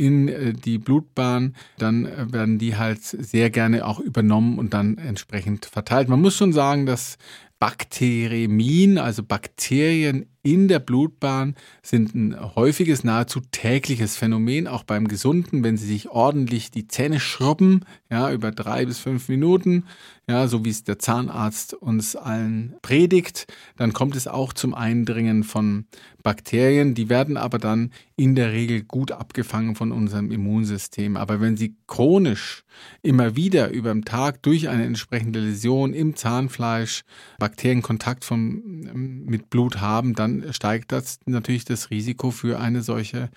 in 0.00 0.28
äh, 0.28 0.52
die 0.54 0.78
Blutbahn, 0.78 1.54
dann 1.78 2.06
äh, 2.06 2.32
werden 2.32 2.58
die 2.58 2.76
halt 2.76 3.02
sehr 3.02 3.50
gerne 3.50 3.86
auch 3.86 4.00
übernommen 4.00 4.58
und 4.58 4.72
dann 4.72 4.96
entsprechend 4.96 5.66
verteilt. 5.66 6.08
Man 6.08 6.22
muss 6.22 6.36
schon 6.36 6.54
sagen, 6.54 6.86
dass 6.86 7.18
Bakteremien, 7.58 8.96
also 8.96 9.22
Bakterien 9.22 10.26
in 10.42 10.68
der 10.68 10.78
Blutbahn, 10.78 11.54
sind 11.82 12.14
ein 12.14 12.54
häufiges, 12.54 13.04
nahezu 13.04 13.40
tägliches 13.52 14.16
Phänomen, 14.16 14.66
auch 14.66 14.84
beim 14.84 15.08
Gesunden, 15.08 15.62
wenn 15.62 15.76
sie 15.76 15.86
sich 15.86 16.08
ordentlich 16.08 16.70
die 16.70 16.88
Zähne 16.88 17.20
schrubben, 17.20 17.84
ja, 18.10 18.32
über 18.32 18.50
drei 18.50 18.86
bis 18.86 18.98
fünf 18.98 19.28
Minuten, 19.28 19.84
ja, 20.30 20.46
so 20.46 20.64
wie 20.64 20.70
es 20.70 20.84
der 20.84 20.98
Zahnarzt 20.98 21.74
uns 21.74 22.14
allen 22.14 22.76
predigt, 22.82 23.46
dann 23.76 23.92
kommt 23.92 24.14
es 24.14 24.28
auch 24.28 24.52
zum 24.52 24.74
Eindringen 24.74 25.42
von 25.42 25.86
Bakterien, 26.22 26.94
die 26.94 27.08
werden 27.08 27.36
aber 27.36 27.58
dann 27.58 27.90
in 28.16 28.34
der 28.34 28.52
Regel 28.52 28.82
gut 28.82 29.12
abgefangen 29.12 29.74
von 29.74 29.90
unserem 29.90 30.30
Immunsystem. 30.30 31.16
Aber 31.16 31.40
wenn 31.40 31.56
sie 31.56 31.74
chronisch 31.86 32.64
immer 33.02 33.34
wieder 33.34 33.70
über 33.70 33.92
den 33.92 34.04
Tag 34.04 34.42
durch 34.42 34.68
eine 34.68 34.84
entsprechende 34.84 35.40
Läsion 35.40 35.94
im 35.94 36.14
Zahnfleisch 36.14 37.02
Bakterienkontakt 37.38 38.24
von, 38.24 39.24
mit 39.26 39.50
Blut 39.50 39.80
haben, 39.80 40.14
dann 40.14 40.29
steigt 40.52 40.92
das 40.92 41.18
natürlich 41.26 41.64
das 41.64 41.90
Risiko 41.90 42.30
für 42.30 42.60
eine 42.60 42.82
solche, 42.82 43.30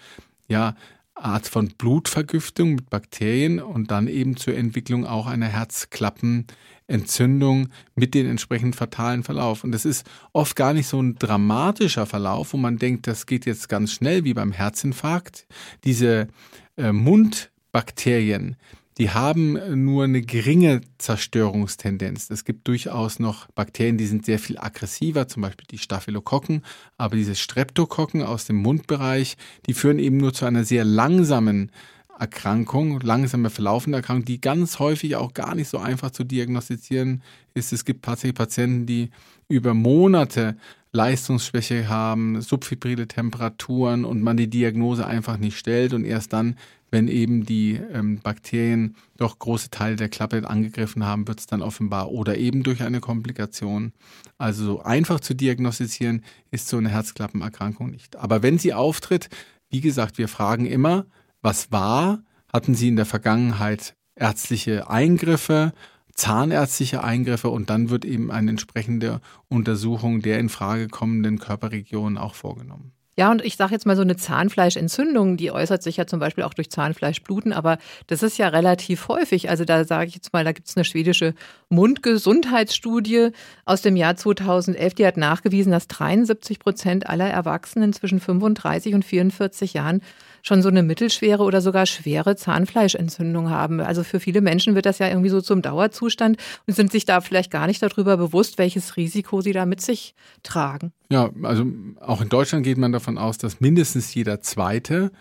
ja, 0.48 0.76
Art 1.16 1.48
von 1.48 1.70
Blutvergiftung 1.70 2.76
mit 2.76 2.90
Bakterien 2.90 3.62
und 3.62 3.92
dann 3.92 4.08
eben 4.08 4.36
zur 4.36 4.56
Entwicklung 4.56 5.06
auch 5.06 5.28
einer 5.28 5.46
Herzklappenentzündung 5.48 7.70
mit 7.96 8.16
den 8.16 8.26
entsprechend 8.26 8.76
fatalen 8.76 9.24
Verlauf. 9.24 9.64
Und 9.64 9.72
das 9.74 9.86
ist 9.86 10.10
oft 10.34 10.56
gar 10.56 10.74
nicht 10.74 10.88
so 10.88 11.00
ein 11.02 11.16
dramatischer 11.16 12.08
Verlauf, 12.08 12.54
wo 12.54 12.58
man 12.58 12.78
denkt, 12.78 13.08
das 13.08 13.26
geht 13.28 13.46
jetzt 13.46 13.70
ganz 13.70 13.94
schnell 13.94 14.24
wie 14.24 14.34
beim 14.34 14.52
Herzinfarkt. 14.52 15.46
Diese 15.84 16.30
äh, 16.78 16.92
Mundbakterien, 16.92 18.56
die 18.98 19.10
haben 19.10 19.84
nur 19.84 20.04
eine 20.04 20.22
geringe 20.22 20.82
Zerstörungstendenz. 20.98 22.30
Es 22.30 22.46
gibt 22.46 22.68
durchaus 22.68 23.20
noch 23.20 23.48
Bakterien, 23.52 23.98
die 23.98 24.06
sind 24.06 24.26
sehr 24.26 24.40
viel 24.40 24.58
aggressiver, 24.58 25.28
zum 25.28 25.42
Beispiel 25.42 25.66
die 25.70 25.78
Staphylokokken, 25.80 26.64
aber 26.98 27.16
diese 27.16 27.36
Streptokokken 27.36 28.22
aus 28.22 28.46
dem 28.46 28.58
Mundbereich, 28.58 29.36
die 29.66 29.74
führen 29.74 30.00
eben 30.00 30.18
nur 30.18 30.34
zu 30.34 30.46
einer 30.46 30.64
sehr 30.64 30.86
langsamen 30.86 31.72
Erkrankung, 32.20 33.00
langsame 33.02 33.50
verlaufende 33.50 33.98
Erkrankung, 33.98 34.26
die 34.26 34.40
ganz 34.40 34.80
häufig 34.80 35.16
auch 35.16 35.34
gar 35.34 35.56
nicht 35.56 35.68
so 35.68 35.80
einfach 35.80 36.12
zu 36.12 36.24
diagnostizieren 36.24 37.24
ist. 37.54 37.74
Es 37.74 37.86
gibt 37.86 38.06
tatsächlich 38.06 38.36
Patienten, 38.36 38.86
die 38.86 39.10
über 39.48 39.74
Monate 39.74 40.56
Leistungsschwäche 40.92 41.90
haben, 41.90 42.40
subfibrile 42.42 43.08
Temperaturen 43.08 44.06
und 44.06 44.22
man 44.22 44.38
die 44.38 44.50
Diagnose 44.50 45.08
einfach 45.08 45.38
nicht 45.38 45.58
stellt 45.58 45.94
und 45.94 46.06
erst 46.06 46.34
dann, 46.34 46.56
wenn 46.94 47.08
eben 47.08 47.44
die 47.44 47.74
ähm, 47.74 48.20
Bakterien 48.20 48.96
doch 49.18 49.40
große 49.40 49.72
Teile 49.72 49.96
der 49.96 50.10
Klappe 50.10 50.48
angegriffen 50.48 51.04
haben, 51.04 51.28
wird 51.28 51.40
es 51.40 51.48
dann 51.48 51.64
offenbar 51.64 52.12
oder 52.12 52.38
eben 52.38 52.62
durch 52.62 52.84
eine 52.84 53.00
Komplikation. 53.00 53.94
Also 54.38 54.64
so 54.64 54.82
einfach 54.84 55.20
zu 55.20 55.34
diagnostizieren 55.34 56.24
ist 56.52 56.68
so 56.68 56.78
eine 56.78 56.90
Herzklappenerkrankung 56.90 57.90
nicht. 57.90 58.16
Aber 58.16 58.44
wenn 58.44 58.60
sie 58.60 58.76
auftritt, 58.76 59.30
wie 59.72 59.82
gesagt, 59.82 60.20
wir 60.20 60.28
fragen 60.28 60.68
immer, 60.68 61.08
was 61.42 61.72
war? 61.72 62.24
Hatten 62.54 62.76
Sie 62.76 62.90
in 62.90 62.96
der 62.96 63.08
Vergangenheit 63.08 63.96
ärztliche 64.16 64.90
Eingriffe? 64.90 65.74
zahnärztliche 66.16 67.04
Eingriffe 67.04 67.50
und 67.50 67.72
dann 67.72 67.90
wird 67.90 68.06
eben 68.06 68.30
eine 68.30 68.52
entsprechende 68.52 69.20
Untersuchung 69.50 70.22
der 70.22 70.38
in 70.38 70.50
Frage 70.50 70.88
kommenden 70.88 71.40
Körperregionen 71.40 72.20
auch 72.20 72.36
vorgenommen. 72.36 72.93
Ja, 73.16 73.30
und 73.30 73.44
ich 73.46 73.58
sage 73.58 73.74
jetzt 73.74 73.86
mal 73.86 73.96
so 73.96 74.02
eine 74.02 74.16
Zahnfleischentzündung, 74.16 75.38
die 75.38 75.52
äußert 75.52 75.84
sich 75.84 75.98
ja 75.98 76.08
zum 76.08 76.20
Beispiel 76.20 76.44
auch 76.44 76.56
durch 76.56 76.72
Zahnfleischbluten, 76.72 77.54
aber 77.54 77.78
das 78.08 78.24
ist 78.24 78.40
ja 78.40 78.48
relativ 78.48 79.08
häufig. 79.08 79.50
Also 79.50 79.66
da 79.66 79.86
sage 79.86 80.08
ich 80.08 80.16
jetzt 80.16 80.34
mal, 80.34 80.44
da 80.44 80.52
gibt 80.52 80.68
es 80.68 80.76
eine 80.76 80.84
schwedische 80.84 81.36
Mundgesundheitsstudie 81.70 83.30
aus 83.66 83.82
dem 83.84 83.96
Jahr 83.96 84.16
2011, 84.16 84.96
die 84.96 85.06
hat 85.06 85.18
nachgewiesen, 85.18 85.72
dass 85.72 85.88
73 85.88 86.58
Prozent 86.58 87.08
aller 87.08 87.30
Erwachsenen 87.30 87.94
zwischen 87.94 88.20
35 88.20 88.96
und 88.96 89.06
44 89.06 89.74
Jahren 89.74 90.02
schon 90.44 90.62
so 90.62 90.70
eine 90.70 90.84
mittelschwere 90.84 91.44
oder 91.44 91.62
sogar 91.62 91.86
schwere 91.86 92.36
Zahnfleischentzündung 92.36 93.50
haben. 93.50 93.80
Also 93.80 94.04
für 94.04 94.20
viele 94.20 94.42
Menschen 94.42 94.76
wird 94.76 94.86
das 94.86 95.00
ja 95.00 95.08
irgendwie 95.08 95.30
so 95.30 95.40
zum 95.40 95.62
Dauerzustand 95.62 96.38
und 96.68 96.74
sind 96.74 96.92
sich 96.92 97.06
da 97.06 97.22
vielleicht 97.22 97.50
gar 97.50 97.66
nicht 97.66 97.82
darüber 97.82 98.18
bewusst, 98.18 98.58
welches 98.58 98.98
Risiko 98.98 99.42
sie 99.42 99.54
da 99.54 99.66
mit 99.66 99.82
sich 99.82 100.16
tragen. 100.44 100.92
Ja, 101.10 101.30
also 101.44 101.66
auch 102.02 102.22
in 102.22 102.30
Deutschland 102.30 102.64
geht 102.64 102.78
man 102.78 102.92
davon 102.92 103.03
aus, 103.08 103.38
dass 103.38 103.62
mindestens 103.62 104.14
jeder 104.14 104.42
zweite 104.42 105.12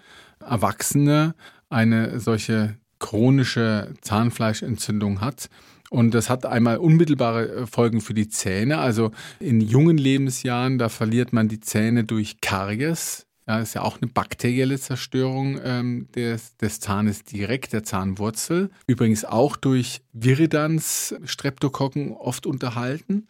Erwachsene 0.40 1.34
eine 1.68 2.20
solche 2.20 2.76
chronische 2.98 3.94
Zahnfleischentzündung 4.00 5.20
hat. 5.20 5.48
Und 5.90 6.14
das 6.14 6.30
hat 6.30 6.46
einmal 6.46 6.78
unmittelbare 6.78 7.66
Folgen 7.66 8.00
für 8.00 8.14
die 8.14 8.28
Zähne. 8.28 8.78
Also 8.78 9.10
in 9.40 9.60
jungen 9.60 9.98
Lebensjahren, 9.98 10.78
da 10.78 10.88
verliert 10.88 11.34
man 11.34 11.48
die 11.48 11.60
Zähne 11.60 12.04
durch 12.04 12.40
Karies. 12.40 13.26
Ja, 13.46 13.58
ist 13.58 13.74
ja 13.74 13.82
auch 13.82 14.00
eine 14.00 14.10
bakterielle 14.10 14.78
Zerstörung 14.78 15.60
ähm, 15.62 16.06
des, 16.14 16.56
des 16.56 16.78
Zahnes 16.80 17.24
direkt, 17.24 17.72
der 17.72 17.82
Zahnwurzel. 17.82 18.70
Übrigens 18.86 19.24
auch 19.24 19.56
durch 19.56 20.00
Viridans 20.12 21.14
Streptokokken 21.24 22.12
oft 22.12 22.46
unterhalten, 22.46 23.26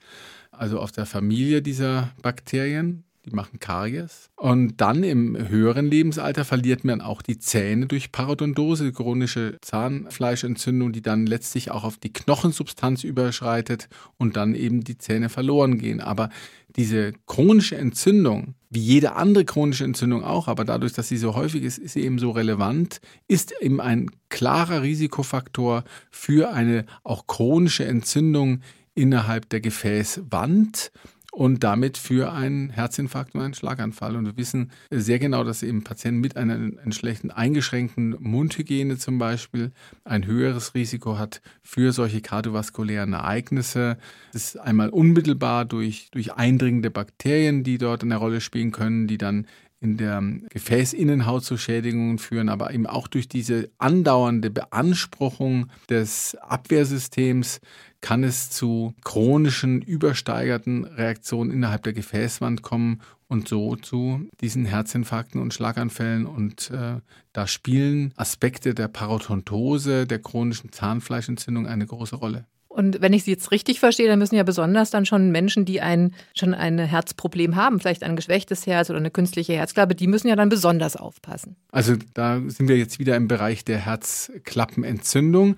also 0.50 0.78
aus 0.78 0.92
der 0.92 1.06
Familie 1.06 1.62
dieser 1.62 2.12
Bakterien 2.20 3.04
die 3.24 3.30
machen 3.30 3.60
Karies. 3.60 4.30
Und 4.36 4.80
dann 4.80 5.04
im 5.04 5.48
höheren 5.48 5.86
Lebensalter 5.86 6.44
verliert 6.44 6.84
man 6.84 7.00
auch 7.00 7.22
die 7.22 7.38
Zähne 7.38 7.86
durch 7.86 8.10
Parodontose, 8.10 8.92
chronische 8.92 9.58
Zahnfleischentzündung, 9.60 10.92
die 10.92 11.02
dann 11.02 11.26
letztlich 11.26 11.70
auch 11.70 11.84
auf 11.84 11.98
die 11.98 12.12
Knochensubstanz 12.12 13.04
überschreitet 13.04 13.88
und 14.18 14.36
dann 14.36 14.54
eben 14.54 14.82
die 14.82 14.98
Zähne 14.98 15.28
verloren 15.28 15.78
gehen. 15.78 16.00
Aber 16.00 16.30
diese 16.76 17.12
chronische 17.26 17.76
Entzündung, 17.76 18.54
wie 18.70 18.80
jede 18.80 19.14
andere 19.14 19.44
chronische 19.44 19.84
Entzündung 19.84 20.24
auch, 20.24 20.48
aber 20.48 20.64
dadurch, 20.64 20.92
dass 20.92 21.08
sie 21.08 21.18
so 21.18 21.34
häufig 21.34 21.62
ist, 21.62 21.78
ist 21.78 21.92
sie 21.92 22.02
eben 22.02 22.18
so 22.18 22.30
relevant, 22.30 23.00
ist 23.28 23.54
eben 23.60 23.80
ein 23.80 24.10
klarer 24.30 24.82
Risikofaktor 24.82 25.84
für 26.10 26.52
eine 26.52 26.86
auch 27.04 27.26
chronische 27.26 27.84
Entzündung 27.84 28.62
innerhalb 28.94 29.48
der 29.50 29.60
Gefäßwand 29.60 30.90
und 31.32 31.64
damit 31.64 31.96
für 31.96 32.30
einen 32.30 32.68
Herzinfarkt 32.68 33.34
und 33.34 33.40
einen 33.40 33.54
Schlaganfall. 33.54 34.16
Und 34.16 34.26
wir 34.26 34.36
wissen 34.36 34.70
sehr 34.90 35.18
genau, 35.18 35.44
dass 35.44 35.62
eben 35.62 35.82
Patienten 35.82 36.20
mit 36.20 36.36
einer 36.36 36.54
entsprechend 36.84 37.34
eingeschränkten 37.34 38.16
Mundhygiene 38.20 38.98
zum 38.98 39.18
Beispiel 39.18 39.72
ein 40.04 40.26
höheres 40.26 40.74
Risiko 40.74 41.18
hat 41.18 41.40
für 41.62 41.92
solche 41.92 42.20
kardiovaskulären 42.20 43.14
Ereignisse. 43.14 43.96
Das 44.34 44.44
ist 44.44 44.56
einmal 44.60 44.90
unmittelbar 44.90 45.64
durch, 45.64 46.10
durch 46.10 46.34
eindringende 46.34 46.90
Bakterien, 46.90 47.64
die 47.64 47.78
dort 47.78 48.02
eine 48.02 48.16
Rolle 48.16 48.42
spielen 48.42 48.70
können, 48.70 49.06
die 49.06 49.16
dann 49.18 49.46
in 49.82 49.96
der 49.96 50.22
Gefäßinnenhaut 50.50 51.44
zu 51.44 51.56
Schädigungen 51.56 52.18
führen, 52.18 52.48
aber 52.48 52.72
eben 52.72 52.86
auch 52.86 53.08
durch 53.08 53.28
diese 53.28 53.68
andauernde 53.78 54.50
Beanspruchung 54.50 55.66
des 55.90 56.36
Abwehrsystems 56.36 57.60
kann 58.00 58.24
es 58.24 58.50
zu 58.50 58.94
chronischen, 59.04 59.82
übersteigerten 59.82 60.84
Reaktionen 60.84 61.50
innerhalb 61.50 61.82
der 61.82 61.92
Gefäßwand 61.92 62.62
kommen 62.62 63.00
und 63.28 63.48
so 63.48 63.76
zu 63.76 64.28
diesen 64.40 64.66
Herzinfarkten 64.66 65.40
und 65.40 65.54
Schlaganfällen. 65.54 66.26
Und 66.26 66.70
äh, 66.70 67.00
da 67.32 67.46
spielen 67.46 68.12
Aspekte 68.16 68.74
der 68.74 68.88
Parodontose, 68.88 70.06
der 70.06 70.18
chronischen 70.18 70.70
Zahnfleischentzündung 70.70 71.66
eine 71.66 71.86
große 71.86 72.16
Rolle. 72.16 72.46
Und 72.72 73.02
wenn 73.02 73.12
ich 73.12 73.24
Sie 73.24 73.30
jetzt 73.30 73.50
richtig 73.50 73.80
verstehe, 73.80 74.08
dann 74.08 74.18
müssen 74.18 74.34
ja 74.34 74.44
besonders 74.44 74.90
dann 74.90 75.04
schon 75.04 75.30
Menschen, 75.30 75.66
die 75.66 75.82
ein, 75.82 76.14
schon 76.34 76.54
ein 76.54 76.78
Herzproblem 76.78 77.54
haben, 77.54 77.80
vielleicht 77.80 78.02
ein 78.02 78.16
geschwächtes 78.16 78.66
Herz 78.66 78.88
oder 78.88 78.98
eine 78.98 79.10
künstliche 79.10 79.52
Herzklappe, 79.52 79.94
die 79.94 80.06
müssen 80.06 80.28
ja 80.28 80.36
dann 80.36 80.48
besonders 80.48 80.96
aufpassen. 80.96 81.56
Also 81.70 81.96
da 82.14 82.40
sind 82.46 82.68
wir 82.68 82.78
jetzt 82.78 82.98
wieder 82.98 83.16
im 83.16 83.28
Bereich 83.28 83.64
der 83.64 83.78
Herzklappenentzündung. 83.78 85.56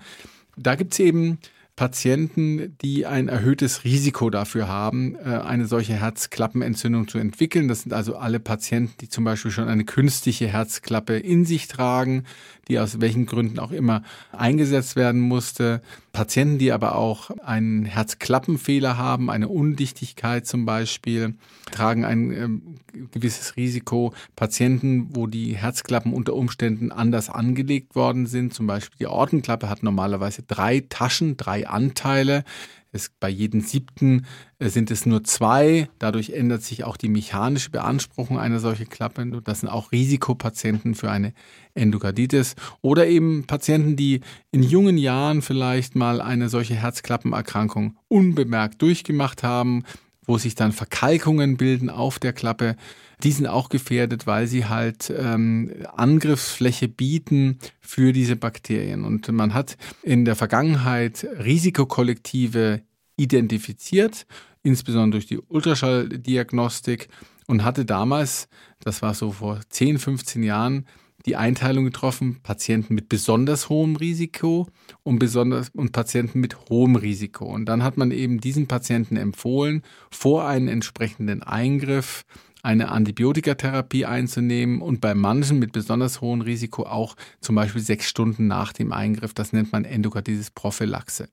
Da 0.57 0.75
gibt 0.75 0.93
es 0.93 0.99
eben 0.99 1.39
Patienten, 1.75 2.77
die 2.81 3.05
ein 3.05 3.27
erhöhtes 3.27 3.83
Risiko 3.83 4.29
dafür 4.29 4.69
haben, 4.69 5.15
äh, 5.15 5.23
eine 5.27 5.65
solche 5.65 5.93
Herzklappenentzündung 5.93 7.09
zu 7.09 7.17
entwickeln. 7.17 7.67
Das 7.67 7.81
sind 7.81 7.91
also 7.91 8.15
alle 8.15 8.39
Patienten, 8.39 8.93
die 9.01 9.09
zum 9.09 9.25
Beispiel 9.25 9.51
schon 9.51 9.67
eine 9.67 9.83
künstliche 9.83 10.47
Herzklappe 10.47 11.17
in 11.17 11.43
sich 11.43 11.67
tragen, 11.67 12.23
die 12.69 12.79
aus 12.79 13.01
welchen 13.01 13.25
Gründen 13.25 13.59
auch 13.59 13.73
immer 13.73 14.03
eingesetzt 14.31 14.95
werden 14.95 15.19
musste. 15.19 15.81
Patienten, 16.13 16.59
die 16.59 16.71
aber 16.71 16.95
auch 16.95 17.29
einen 17.43 17.83
Herzklappenfehler 17.83 18.97
haben, 18.97 19.29
eine 19.29 19.49
Undichtigkeit 19.49 20.47
zum 20.47 20.65
Beispiel, 20.65 21.35
tragen 21.71 22.05
ein 22.05 22.31
äh, 22.31 23.05
gewisses 23.11 23.57
Risiko. 23.57 24.13
Patienten, 24.37 25.09
wo 25.13 25.27
die 25.27 25.57
Herzklappen 25.57 26.13
unter 26.13 26.35
Umständen 26.35 26.93
anders 26.93 27.29
angelegt 27.29 27.95
worden 27.95 28.27
sind, 28.27 28.53
zum 28.53 28.65
Beispiel 28.65 28.95
die 28.99 29.07
Ortenklappe 29.07 29.67
hat 29.67 29.83
normalerweise 29.83 30.41
drei 30.43 30.85
Taschen, 30.87 31.35
drei 31.35 31.64
Anteile. 31.65 32.43
Es, 32.91 33.11
bei 33.19 33.27
jedem 33.27 33.59
siebten 33.59 34.25
äh, 34.57 34.69
sind 34.69 34.89
es 34.89 35.05
nur 35.05 35.23
zwei. 35.25 35.89
Dadurch 35.99 36.29
ändert 36.29 36.63
sich 36.63 36.85
auch 36.85 36.95
die 36.95 37.09
mechanische 37.09 37.69
Beanspruchung 37.69 38.39
einer 38.39 38.59
solchen 38.59 38.87
Klappe. 38.87 39.25
Das 39.43 39.59
sind 39.59 39.69
auch 39.69 39.91
Risikopatienten 39.91 40.95
für 40.95 41.11
eine 41.11 41.33
Endokarditis. 41.73 42.55
Oder 42.81 43.07
eben 43.07 43.45
Patienten, 43.47 43.97
die 43.97 44.21
in 44.51 44.63
jungen 44.63 44.97
Jahren 44.97 45.41
vielleicht 45.41 45.95
mal 45.95 46.21
eine 46.21 46.47
solche 46.47 46.75
Herzklappenerkrankung 46.75 47.97
unbemerkt 48.07 48.81
durchgemacht 48.81 49.43
haben, 49.43 49.83
wo 50.25 50.37
sich 50.37 50.55
dann 50.55 50.71
Verkalkungen 50.71 51.57
bilden 51.57 51.89
auf 51.89 52.19
der 52.19 52.33
Klappe. 52.33 52.75
Die 53.23 53.31
sind 53.31 53.47
auch 53.47 53.69
gefährdet, 53.69 54.27
weil 54.27 54.47
sie 54.47 54.65
halt 54.65 55.13
ähm, 55.15 55.71
Angriffsfläche 55.95 56.87
bieten 56.87 57.59
für 57.79 58.11
diese 58.11 58.35
Bakterien. 58.35 59.05
Und 59.05 59.31
man 59.31 59.53
hat 59.53 59.77
in 60.03 60.25
der 60.25 60.35
Vergangenheit 60.35 61.25
Risikokollektive 61.43 62.81
identifiziert, 63.15 64.25
insbesondere 64.63 65.21
durch 65.21 65.27
die 65.27 65.39
Ultraschalldiagnostik 65.39 67.07
und 67.47 67.63
hatte 67.63 67.85
damals, 67.85 68.49
das 68.79 69.01
war 69.01 69.13
so 69.13 69.31
vor 69.31 69.61
10, 69.69 69.99
15 69.99 70.43
Jahren, 70.43 70.85
die 71.25 71.35
Einteilung 71.35 71.85
getroffen, 71.85 72.39
Patienten 72.43 72.93
mit 72.93 73.09
besonders 73.09 73.69
hohem 73.69 73.95
Risiko 73.95 74.67
und, 75.03 75.19
besonders, 75.19 75.69
und 75.69 75.91
Patienten 75.91 76.39
mit 76.39 76.69
hohem 76.69 76.95
Risiko. 76.95 77.45
Und 77.45 77.65
dann 77.65 77.83
hat 77.83 77.97
man 77.97 78.11
eben 78.11 78.39
diesen 78.39 78.67
Patienten 78.67 79.17
empfohlen, 79.17 79.81
vor 80.11 80.47
einem 80.47 80.67
entsprechenden 80.67 81.41
Eingriff 81.41 82.25
eine 82.61 82.89
Antibiotikatherapie 82.89 84.05
einzunehmen 84.05 84.81
und 84.81 84.99
bei 84.99 85.13
manchen 85.13 85.59
mit 85.59 85.71
besonders 85.71 86.21
hohem 86.21 86.41
Risiko 86.41 86.83
auch 86.83 87.15
zum 87.39 87.55
Beispiel 87.55 87.81
sechs 87.81 88.09
Stunden 88.09 88.47
nach 88.47 88.73
dem 88.73 88.91
Eingriff. 88.91 89.35
Das 89.35 89.53
nennt 89.53 89.71
man 89.71 89.85
Endokarditis 89.85 90.49
Prophylaxe. 90.49 91.29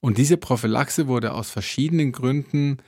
Und 0.00 0.16
diese 0.16 0.38
Prophylaxe 0.38 1.08
wurde 1.08 1.34
aus 1.34 1.50
verschiedenen 1.50 2.12
Gründen 2.12 2.78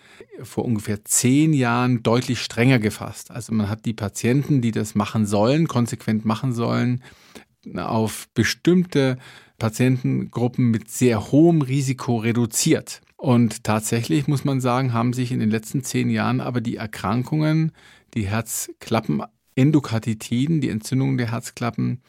vor 0.43 0.65
ungefähr 0.65 1.05
zehn 1.05 1.53
Jahren 1.53 2.03
deutlich 2.03 2.41
strenger 2.41 2.79
gefasst. 2.79 3.31
Also 3.31 3.53
man 3.53 3.69
hat 3.69 3.85
die 3.85 3.93
Patienten, 3.93 4.63
die 4.63 4.71
das 4.71 4.95
machen 4.95 5.27
sollen, 5.27 5.69
konsequent 5.69 6.25
machen 6.25 6.55
sollen, 6.55 7.03
auf 7.77 8.29
bestimmte 8.33 9.19
Patientengruppen 9.59 10.71
mit 10.71 10.91
sehr 10.91 11.31
hohem 11.31 11.61
Risiko 11.61 12.17
reduziert. 12.17 13.03
Und 13.17 13.63
tatsächlich 13.63 14.27
muss 14.27 14.45
man 14.45 14.61
sagen, 14.61 14.93
haben 14.93 15.13
sich 15.13 15.31
in 15.31 15.39
den 15.39 15.51
letzten 15.51 15.85
zehn 15.85 16.11
Jahren 16.11 16.41
aber 16.41 16.61
die 16.61 16.77
Erkrankungen, 16.77 17.73
die 18.15 18.27
Herzklappen, 18.27 19.23
Endokarditiden, 19.55 20.61
die 20.61 20.71
Entzündungen 20.71 21.19
der 21.19 21.31
Herzklappen, 21.31 22.01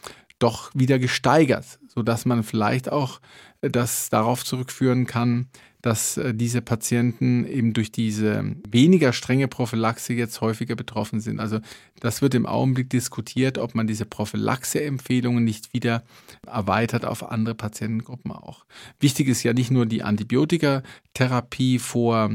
doch 0.44 0.72
wieder 0.74 1.00
gesteigert, 1.00 1.80
sodass 1.88 2.26
man 2.26 2.44
vielleicht 2.44 2.92
auch 2.92 3.22
das 3.62 4.10
darauf 4.10 4.44
zurückführen 4.44 5.08
kann, 5.08 5.48
dass 5.84 6.18
äh, 6.18 6.34
diese 6.34 6.62
Patienten 6.62 7.46
eben 7.46 7.74
durch 7.74 7.92
diese 7.92 8.56
weniger 8.68 9.14
strenge 9.14 9.48
Prophylaxe 9.48 10.14
jetzt 10.14 10.42
häufiger 10.42 10.76
betroffen 10.76 11.20
sind. 11.20 11.40
Also 11.40 11.60
das 12.00 12.22
wird 12.22 12.36
im 12.36 12.46
Augenblick 12.46 12.90
diskutiert, 12.90 13.58
ob 13.58 13.76
man 13.76 13.86
diese 13.86 14.06
Prophylaxe-Empfehlungen 14.06 15.44
nicht 15.44 15.74
wieder 15.74 16.04
erweitert 16.48 17.06
auf 17.06 17.30
andere 17.30 17.54
Patientengruppen 17.54 18.32
auch. 18.32 18.66
Wichtig 19.00 19.28
ist 19.28 19.44
ja 19.44 19.54
nicht 19.54 19.72
nur 19.72 19.86
die 19.86 20.04
Antibiotikatherapie 20.04 21.80
vor 21.80 22.32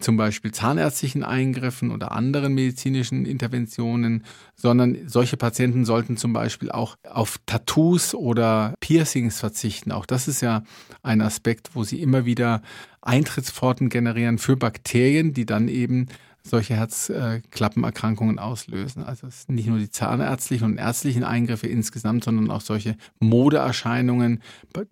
zum 0.00 0.16
Beispiel 0.16 0.52
zahnärztlichen 0.52 1.22
Eingriffen 1.22 1.90
oder 1.90 2.12
anderen 2.12 2.54
medizinischen 2.54 3.24
Interventionen, 3.26 4.24
sondern 4.54 4.96
solche 5.06 5.36
Patienten 5.36 5.84
sollten 5.84 6.16
zum 6.16 6.32
Beispiel 6.32 6.70
auch 6.70 6.96
auf 7.08 7.38
Tattoos 7.46 8.14
oder 8.14 8.74
Piercings 8.80 9.38
verzichten. 9.38 9.92
Auch 9.92 10.06
das 10.06 10.28
ist 10.28 10.40
ja 10.40 10.62
ein 11.02 11.20
Aspekt, 11.20 11.70
wo 11.74 11.84
sie 11.84 12.02
immer 12.02 12.24
wieder 12.24 12.62
Eintrittspforten 13.02 13.88
generieren 13.88 14.38
für 14.38 14.56
Bakterien, 14.56 15.32
die 15.32 15.46
dann 15.46 15.68
eben 15.68 16.08
solche 16.42 16.74
Herzklappenerkrankungen 16.74 18.38
auslösen. 18.38 19.02
Also 19.02 19.26
es 19.26 19.42
sind 19.42 19.56
nicht 19.56 19.68
nur 19.68 19.78
die 19.78 19.90
zahnärztlichen 19.90 20.64
und 20.64 20.78
ärztlichen 20.78 21.24
Eingriffe 21.24 21.66
insgesamt, 21.66 22.24
sondern 22.24 22.50
auch 22.50 22.60
solche 22.60 22.96
Modeerscheinungen, 23.20 24.40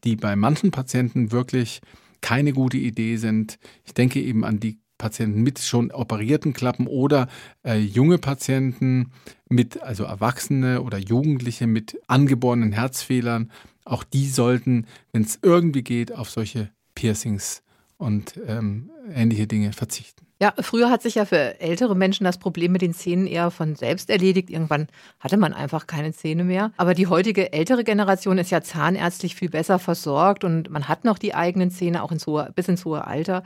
die 0.04 0.16
bei 0.16 0.36
manchen 0.36 0.70
Patienten 0.70 1.32
wirklich 1.32 1.80
keine 2.20 2.52
gute 2.52 2.78
Idee 2.78 3.16
sind. 3.16 3.58
Ich 3.84 3.94
denke 3.94 4.20
eben 4.20 4.44
an 4.44 4.58
die 4.58 4.78
Patienten 4.98 5.42
mit 5.42 5.58
schon 5.58 5.90
operierten 5.90 6.52
Klappen 6.52 6.86
oder 6.86 7.28
äh, 7.64 7.78
junge 7.78 8.18
Patienten 8.18 9.12
mit, 9.48 9.82
also 9.82 10.04
Erwachsene 10.04 10.82
oder 10.82 10.98
Jugendliche 10.98 11.66
mit 11.66 11.98
angeborenen 12.06 12.72
Herzfehlern. 12.72 13.50
Auch 13.84 14.04
die 14.04 14.28
sollten, 14.28 14.86
wenn 15.12 15.22
es 15.22 15.38
irgendwie 15.42 15.82
geht, 15.82 16.12
auf 16.12 16.30
solche 16.30 16.70
Piercings 16.94 17.62
und 17.98 18.40
ähm, 18.46 18.90
ähnliche 19.12 19.46
Dinge 19.46 19.72
verzichten. 19.72 20.24
Ja, 20.42 20.52
früher 20.60 20.90
hat 20.90 21.00
sich 21.00 21.14
ja 21.14 21.24
für 21.24 21.60
ältere 21.60 21.94
Menschen 21.94 22.24
das 22.24 22.38
Problem 22.38 22.72
mit 22.72 22.82
den 22.82 22.92
Zähnen 22.92 23.26
eher 23.26 23.50
von 23.50 23.76
selbst 23.76 24.10
erledigt. 24.10 24.50
Irgendwann 24.50 24.88
hatte 25.20 25.36
man 25.36 25.54
einfach 25.54 25.86
keine 25.86 26.12
Zähne 26.12 26.44
mehr. 26.44 26.72
Aber 26.76 26.94
die 26.94 27.06
heutige 27.06 27.52
ältere 27.52 27.84
Generation 27.84 28.38
ist 28.38 28.50
ja 28.50 28.60
zahnärztlich 28.60 29.36
viel 29.36 29.48
besser 29.48 29.78
versorgt 29.78 30.44
und 30.44 30.70
man 30.70 30.88
hat 30.88 31.04
noch 31.04 31.18
die 31.18 31.34
eigenen 31.34 31.70
Zähne 31.70 32.02
auch 32.02 32.10
ins 32.10 32.26
hohe, 32.26 32.50
bis 32.54 32.68
ins 32.68 32.84
hohe 32.84 33.06
Alter. 33.06 33.44